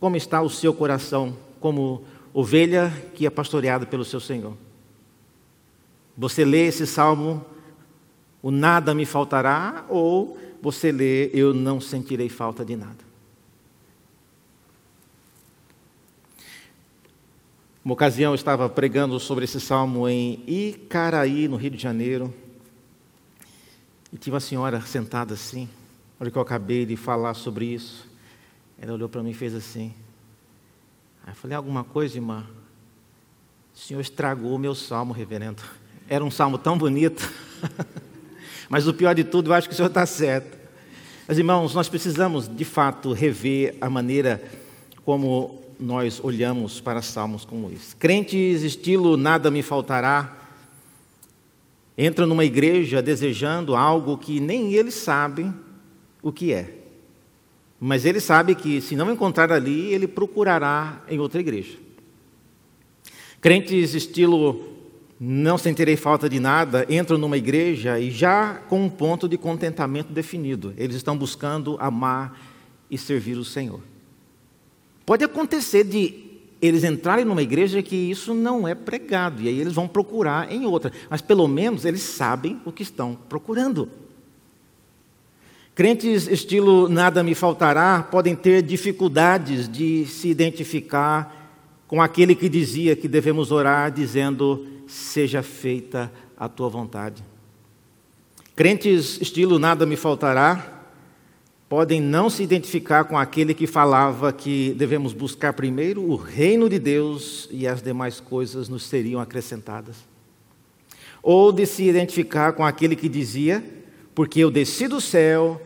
Como 0.00 0.16
está 0.16 0.40
o 0.40 0.48
seu 0.48 0.72
coração 0.72 1.36
como 1.60 2.02
ovelha 2.32 2.90
que 3.14 3.26
é 3.26 3.30
pastoreada 3.30 3.84
pelo 3.84 4.06
seu 4.06 4.20
Senhor? 4.20 4.56
Você 6.16 6.46
lê 6.46 6.66
esse 6.66 6.86
salmo 6.86 7.44
o 8.46 8.50
nada 8.52 8.94
me 8.94 9.04
faltará, 9.04 9.84
ou 9.88 10.38
você 10.62 10.92
lê, 10.92 11.32
eu 11.34 11.52
não 11.52 11.80
sentirei 11.80 12.28
falta 12.28 12.64
de 12.64 12.76
nada. 12.76 13.04
Uma 17.84 17.94
ocasião 17.94 18.30
eu 18.30 18.34
estava 18.36 18.68
pregando 18.68 19.18
sobre 19.18 19.46
esse 19.46 19.60
salmo 19.60 20.08
em 20.08 20.44
Icaraí, 20.46 21.48
no 21.48 21.56
Rio 21.56 21.72
de 21.72 21.78
Janeiro, 21.78 22.32
e 24.12 24.16
tinha 24.16 24.32
uma 24.32 24.38
senhora 24.38 24.80
sentada 24.80 25.34
assim, 25.34 25.68
olha 26.20 26.30
que 26.30 26.38
eu 26.38 26.42
acabei 26.42 26.86
de 26.86 26.94
falar 26.96 27.34
sobre 27.34 27.64
isso. 27.64 28.08
Ela 28.78 28.92
olhou 28.92 29.08
para 29.08 29.24
mim 29.24 29.30
e 29.30 29.34
fez 29.34 29.56
assim. 29.56 29.92
Aí 31.24 31.32
eu 31.32 31.34
falei, 31.34 31.56
alguma 31.56 31.82
coisa, 31.82 32.16
irmã? 32.16 32.46
O 33.74 33.78
senhor 33.80 34.00
estragou 34.00 34.54
o 34.54 34.58
meu 34.58 34.76
salmo, 34.76 35.12
reverendo. 35.12 35.64
Era 36.08 36.24
um 36.24 36.30
salmo 36.30 36.58
tão 36.58 36.78
bonito. 36.78 37.28
Mas 38.68 38.86
o 38.86 38.94
pior 38.94 39.14
de 39.14 39.24
tudo, 39.24 39.50
eu 39.50 39.54
acho 39.54 39.68
que 39.68 39.74
o 39.74 39.76
senhor 39.76 39.88
está 39.88 40.04
certo. 40.06 40.56
Mas, 41.26 41.38
irmãos, 41.38 41.74
nós 41.74 41.88
precisamos, 41.88 42.48
de 42.48 42.64
fato, 42.64 43.12
rever 43.12 43.76
a 43.80 43.90
maneira 43.90 44.42
como 45.04 45.62
nós 45.78 46.20
olhamos 46.22 46.80
para 46.80 47.02
salmos 47.02 47.44
como 47.44 47.70
esse. 47.70 47.94
Crentes, 47.96 48.62
estilo 48.62 49.16
nada 49.16 49.50
me 49.50 49.62
faltará, 49.62 50.36
entram 51.96 52.26
numa 52.26 52.44
igreja 52.44 53.02
desejando 53.02 53.74
algo 53.74 54.18
que 54.18 54.40
nem 54.40 54.72
eles 54.74 54.94
sabem 54.94 55.54
o 56.22 56.32
que 56.32 56.52
é. 56.52 56.74
Mas 57.78 58.04
ele 58.04 58.20
sabe 58.20 58.54
que, 58.54 58.80
se 58.80 58.96
não 58.96 59.12
encontrar 59.12 59.52
ali, 59.52 59.92
ele 59.92 60.06
procurará 60.06 61.02
em 61.08 61.18
outra 61.18 61.40
igreja. 61.40 61.76
Crentes, 63.40 63.94
estilo 63.94 64.75
não 65.18 65.56
sentirei 65.56 65.96
falta 65.96 66.28
de 66.28 66.38
nada, 66.38 66.86
entram 66.88 67.16
numa 67.16 67.36
igreja 67.36 67.98
e 67.98 68.10
já 68.10 68.54
com 68.68 68.84
um 68.84 68.90
ponto 68.90 69.28
de 69.28 69.38
contentamento 69.38 70.12
definido. 70.12 70.74
Eles 70.76 70.96
estão 70.96 71.16
buscando 71.16 71.76
amar 71.80 72.38
e 72.90 72.98
servir 72.98 73.38
o 73.38 73.44
Senhor. 73.44 73.80
Pode 75.06 75.24
acontecer 75.24 75.84
de 75.84 76.26
eles 76.60 76.84
entrarem 76.84 77.24
numa 77.24 77.42
igreja 77.42 77.82
que 77.82 77.96
isso 77.96 78.34
não 78.34 78.66
é 78.66 78.74
pregado, 78.74 79.42
e 79.42 79.48
aí 79.48 79.58
eles 79.58 79.74
vão 79.74 79.86
procurar 79.86 80.50
em 80.50 80.64
outra, 80.66 80.92
mas 81.08 81.20
pelo 81.20 81.46
menos 81.46 81.84
eles 81.84 82.02
sabem 82.02 82.60
o 82.64 82.72
que 82.72 82.82
estão 82.82 83.16
procurando. 83.28 83.88
Crentes 85.74 86.26
estilo 86.26 86.88
nada 86.88 87.22
me 87.22 87.34
faltará 87.34 88.02
podem 88.02 88.34
ter 88.34 88.62
dificuldades 88.62 89.68
de 89.68 90.06
se 90.06 90.28
identificar 90.28 91.84
com 91.86 92.00
aquele 92.00 92.34
que 92.34 92.48
dizia 92.48 92.96
que 92.96 93.06
devemos 93.06 93.52
orar 93.52 93.90
dizendo: 93.90 94.66
seja 94.86 95.42
feita 95.42 96.12
a 96.36 96.48
tua 96.48 96.68
vontade. 96.68 97.22
Crentes 98.54 99.20
estilo 99.20 99.58
nada 99.58 99.84
me 99.84 99.96
faltará 99.96 100.76
podem 101.68 102.00
não 102.00 102.30
se 102.30 102.42
identificar 102.42 103.04
com 103.04 103.18
aquele 103.18 103.52
que 103.52 103.66
falava 103.66 104.32
que 104.32 104.74
devemos 104.78 105.12
buscar 105.12 105.52
primeiro 105.52 106.02
o 106.02 106.16
reino 106.16 106.68
de 106.68 106.78
Deus 106.78 107.48
e 107.50 107.66
as 107.66 107.82
demais 107.82 108.20
coisas 108.20 108.68
nos 108.68 108.84
seriam 108.84 109.20
acrescentadas. 109.20 109.96
Ou 111.22 111.50
de 111.50 111.66
se 111.66 111.82
identificar 111.82 112.52
com 112.52 112.64
aquele 112.64 112.94
que 112.94 113.08
dizia: 113.08 113.64
Porque 114.14 114.40
eu 114.40 114.50
desci 114.50 114.86
do 114.86 115.00
céu, 115.00 115.60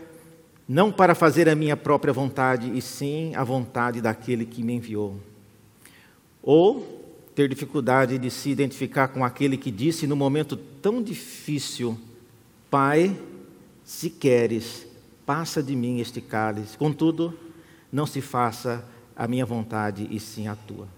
não 0.66 0.91
para 0.91 1.14
fazer 1.14 1.49
a 1.49 1.55
minha 1.55 1.77
própria 1.77 2.14
vontade, 2.14 2.73
e 2.75 2.81
sim 2.81 3.35
a 3.35 3.45
vontade 3.45 4.01
daquele 4.01 4.47
que 4.47 4.62
me 4.62 4.73
enviou. 4.73 5.16
Ou 6.43 7.00
ter 7.35 7.49
dificuldade 7.49 8.18
de 8.18 8.31
se 8.31 8.51
identificar 8.51 9.09
com 9.09 9.24
aquele 9.24 9.57
que 9.57 9.70
disse 9.70 10.07
no 10.07 10.16
momento 10.16 10.57
tão 10.57 11.03
difícil: 11.03 11.99
Pai, 12.70 13.16
se 13.85 14.11
queres, 14.11 14.87
passa 15.24 15.62
de 15.62 15.74
mim 15.76 16.01
este 16.01 16.20
cálice. 16.20 16.76
Contudo, 16.76 17.35
não 17.93 18.07
se 18.07 18.20
faça 18.20 18.85
a 19.16 19.26
minha 19.26 19.47
vontade 19.47 20.09
e 20.11 20.18
sim 20.18 20.49
a 20.49 20.55
tua. 20.55 20.89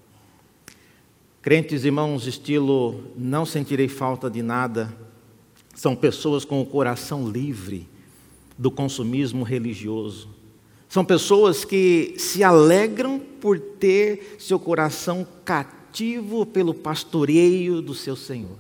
Crentes 1.41 1.85
irmãos, 1.85 2.27
estilo 2.27 3.03
não 3.17 3.45
sentirei 3.45 3.89
falta 3.89 4.31
de 4.31 4.43
nada, 4.43 4.95
são 5.75 5.97
pessoas 5.97 6.45
com 6.45 6.61
o 6.61 6.67
coração 6.67 7.29
livre 7.29 7.89
do 8.57 8.71
consumismo 8.71 9.43
religioso. 9.43 10.29
São 10.89 11.05
pessoas 11.05 11.65
que 11.65 12.15
se 12.19 12.45
alegram 12.45 13.19
por 13.19 13.59
ter 13.59 14.37
seu 14.39 14.59
coração 14.59 15.27
cativo 15.45 15.82
pelo 16.53 16.73
pastoreio 16.75 17.83
do 17.83 17.95
seu 17.95 18.17
Senhor. 18.17 18.57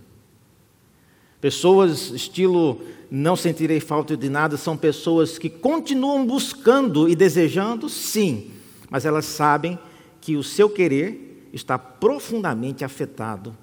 Pessoas 1.41 2.11
estilo 2.11 2.81
não 3.11 3.35
sentirei 3.35 3.81
falta 3.81 4.17
de 4.17 4.29
nada 4.29 4.57
são 4.57 4.77
pessoas 4.77 5.39
que 5.39 5.51
continuam 5.51 6.25
buscando 6.25 7.09
e 7.09 7.17
desejando, 7.17 7.89
sim, 7.89 8.53
mas 8.89 9.05
elas 9.05 9.25
sabem 9.25 9.79
que 10.21 10.37
o 10.37 10.43
seu 10.43 10.71
querer 10.71 11.49
está 11.53 11.79
profundamente 11.79 12.85
afetado 12.85 13.57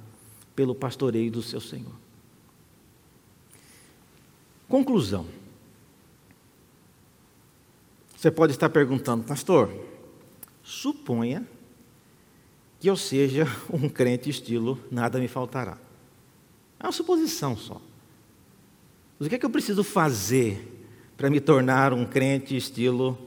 pelo 0.56 0.76
pastoreio 0.76 1.32
do 1.32 1.42
seu 1.42 1.62
Senhor. 1.62 1.94
Conclusão. 4.68 5.26
Você 8.16 8.30
pode 8.30 8.52
estar 8.52 8.70
perguntando, 8.70 9.24
pastor, 9.24 9.72
suponha 10.62 11.48
que 12.80 12.90
eu 12.90 12.96
seja 12.96 13.46
um 13.72 13.90
crente 13.90 14.30
estilo 14.30 14.80
nada 14.92 15.20
me 15.20 15.28
faltará. 15.28 15.78
É 16.80 16.86
uma 16.86 16.92
suposição 16.92 17.58
só. 17.58 17.82
Mas 19.18 19.26
o 19.26 19.30
que 19.30 19.36
é 19.36 19.40
que 19.40 19.46
eu 19.46 19.50
preciso 19.50 19.84
fazer 19.84 20.88
para 21.18 21.30
me 21.30 21.42
tornar 21.42 21.92
um 21.92 22.06
crente 22.06 22.56
estilo 22.56 23.18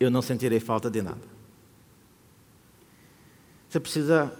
eu 0.00 0.10
não 0.10 0.22
sentirei 0.22 0.58
falta 0.58 0.90
de 0.90 1.02
nada? 1.02 1.20
Você 3.68 3.78
precisa 3.78 4.32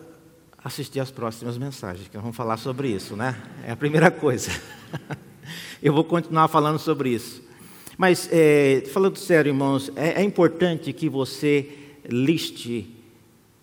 assistir 0.64 1.00
às 1.00 1.10
próximas 1.10 1.58
mensagens, 1.58 2.08
que 2.08 2.14
nós 2.14 2.22
vamos 2.22 2.36
falar 2.36 2.56
sobre 2.56 2.88
isso, 2.88 3.14
né? 3.14 3.36
É 3.64 3.72
a 3.72 3.76
primeira 3.76 4.10
coisa. 4.10 4.50
eu 5.82 5.92
vou 5.92 6.04
continuar 6.04 6.48
falando 6.48 6.78
sobre 6.78 7.10
isso. 7.10 7.42
Mas, 7.98 8.28
é, 8.32 8.84
falando 8.92 9.18
sério, 9.18 9.50
irmãos, 9.50 9.90
é, 9.94 10.20
é 10.20 10.22
importante 10.22 10.92
que 10.92 11.08
você 11.08 11.68
liste. 12.08 12.97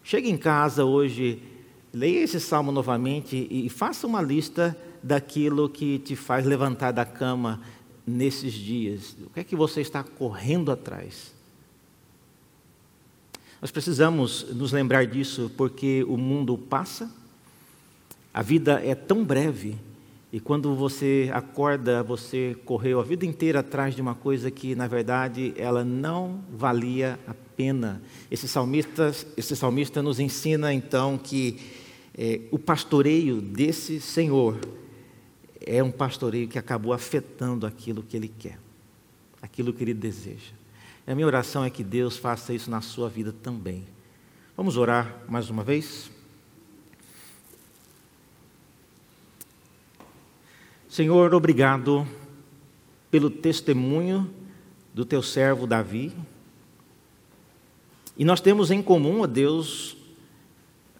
Chegue 0.05 0.29
em 0.29 0.37
casa 0.37 0.85
hoje 0.85 1.41
Leia 1.95 2.25
esse 2.25 2.41
salmo 2.41 2.73
novamente 2.73 3.47
e 3.49 3.69
faça 3.69 4.05
uma 4.05 4.21
lista 4.21 4.77
daquilo 5.01 5.69
que 5.69 5.97
te 5.97 6.13
faz 6.13 6.45
levantar 6.45 6.91
da 6.91 7.05
cama 7.05 7.61
nesses 8.05 8.51
dias. 8.51 9.15
O 9.25 9.29
que 9.29 9.39
é 9.39 9.43
que 9.45 9.55
você 9.55 9.79
está 9.79 10.03
correndo 10.03 10.73
atrás? 10.73 11.33
Nós 13.61 13.71
precisamos 13.71 14.45
nos 14.53 14.73
lembrar 14.73 15.05
disso 15.05 15.49
porque 15.55 16.03
o 16.03 16.17
mundo 16.17 16.57
passa, 16.57 17.09
a 18.33 18.41
vida 18.41 18.81
é 18.83 18.93
tão 18.93 19.23
breve 19.23 19.77
e 20.35 20.39
quando 20.41 20.75
você 20.75 21.29
acorda, 21.31 22.03
você 22.03 22.57
correu 22.65 22.99
a 22.99 23.03
vida 23.03 23.25
inteira 23.25 23.61
atrás 23.61 23.95
de 23.95 24.01
uma 24.01 24.13
coisa 24.13 24.51
que, 24.51 24.75
na 24.75 24.85
verdade, 24.85 25.53
ela 25.55 25.81
não 25.85 26.43
valia 26.51 27.17
a 27.25 27.33
pena. 27.55 28.01
Esse 28.29 28.45
salmista, 28.45 29.15
esse 29.37 29.55
salmista 29.55 30.03
nos 30.03 30.19
ensina, 30.19 30.73
então, 30.73 31.17
que 31.17 31.57
é, 32.13 32.41
o 32.51 32.59
pastoreio 32.59 33.39
desse 33.39 34.01
Senhor 34.01 34.59
é 35.65 35.81
um 35.81 35.89
pastoreio 35.89 36.49
que 36.49 36.59
acabou 36.59 36.91
afetando 36.91 37.65
aquilo 37.65 38.03
que 38.03 38.17
Ele 38.17 38.27
quer, 38.27 38.59
aquilo 39.41 39.71
que 39.71 39.85
Ele 39.85 39.93
deseja. 39.93 40.51
E 41.07 41.11
a 41.11 41.15
minha 41.15 41.27
oração 41.27 41.63
é 41.63 41.69
que 41.69 41.81
Deus 41.81 42.17
faça 42.17 42.53
isso 42.53 42.69
na 42.69 42.81
sua 42.81 43.07
vida 43.07 43.31
também. 43.31 43.85
Vamos 44.57 44.75
orar 44.75 45.15
mais 45.29 45.49
uma 45.49 45.63
vez? 45.63 46.11
Senhor, 50.95 51.33
obrigado 51.33 52.07
pelo 53.11 53.29
testemunho 53.29 54.33
do 54.93 55.03
teu 55.03 55.21
servo 55.21 55.67
Davi. 55.67 56.13
E 58.17 58.23
nós 58.23 58.39
temos 58.39 58.71
em 58.71 58.81
comum, 58.81 59.19
ó 59.19 59.27
Deus, 59.27 59.97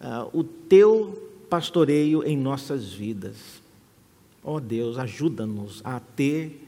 uh, 0.02 0.30
o 0.34 0.43
teu 0.43 1.32
pastoreio 1.50 2.26
em 2.26 2.36
nossas 2.36 2.91
vidas. 2.91 3.38
Ó 4.43 4.60
Deus, 4.60 4.98
ajuda-nos 4.98 5.80
a 5.82 6.02
ter 6.02 6.68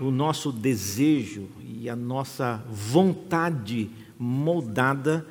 o 0.00 0.12
nosso 0.12 0.52
desejo 0.52 1.48
e 1.60 1.90
a 1.90 1.96
nossa 1.96 2.64
vontade 2.70 3.90
moldada 4.16 5.26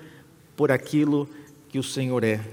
por 0.58 0.74
aquilo 0.74 1.30
que 1.70 1.80
o 1.80 1.84
Senhor 1.84 2.26
é. 2.26 2.46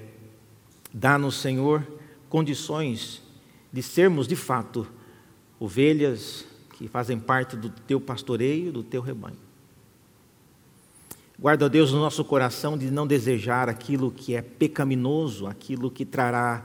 Dá-nos, 0.94 1.40
Senhor, 1.40 1.84
condições 2.28 3.28
de 3.72 3.82
sermos 3.82 4.26
de 4.26 4.36
fato 4.36 4.86
ovelhas 5.58 6.46
que 6.76 6.88
fazem 6.88 7.18
parte 7.18 7.56
do 7.56 7.68
teu 7.68 8.00
pastoreio, 8.00 8.72
do 8.72 8.82
teu 8.82 9.02
rebanho. 9.02 9.36
Guarda, 11.38 11.70
Deus, 11.70 11.92
no 11.92 12.00
nosso 12.00 12.24
coração 12.24 12.76
de 12.76 12.90
não 12.90 13.06
desejar 13.06 13.68
aquilo 13.68 14.10
que 14.10 14.34
é 14.34 14.42
pecaminoso, 14.42 15.46
aquilo 15.46 15.90
que 15.90 16.04
trará 16.04 16.64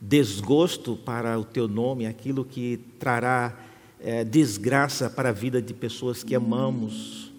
desgosto 0.00 0.96
para 0.96 1.38
o 1.38 1.44
teu 1.44 1.66
nome, 1.66 2.06
aquilo 2.06 2.44
que 2.44 2.78
trará 2.98 3.58
é, 4.00 4.24
desgraça 4.24 5.08
para 5.08 5.30
a 5.30 5.32
vida 5.32 5.62
de 5.62 5.72
pessoas 5.72 6.22
que 6.22 6.34
amamos. 6.34 7.32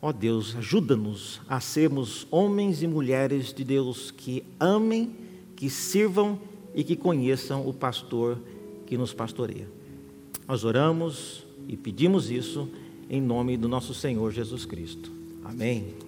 Ó 0.00 0.08
oh, 0.08 0.12
Deus, 0.12 0.56
ajuda-nos 0.56 1.40
a 1.48 1.60
sermos 1.60 2.26
homens 2.30 2.82
e 2.82 2.86
mulheres 2.86 3.52
de 3.52 3.64
Deus 3.64 4.10
que 4.10 4.44
amem, 4.58 5.14
que 5.56 5.70
sirvam 5.70 6.38
e 6.74 6.82
que 6.82 6.96
conheçam 6.96 7.66
o 7.66 7.72
pastor 7.72 8.38
que 8.86 8.96
nos 8.98 9.12
pastoreia. 9.12 9.68
Nós 10.46 10.64
oramos 10.64 11.44
e 11.68 11.76
pedimos 11.76 12.30
isso 12.30 12.68
em 13.08 13.20
nome 13.20 13.56
do 13.56 13.68
nosso 13.68 13.94
Senhor 13.94 14.32
Jesus 14.32 14.64
Cristo. 14.64 15.10
Amém. 15.44 16.03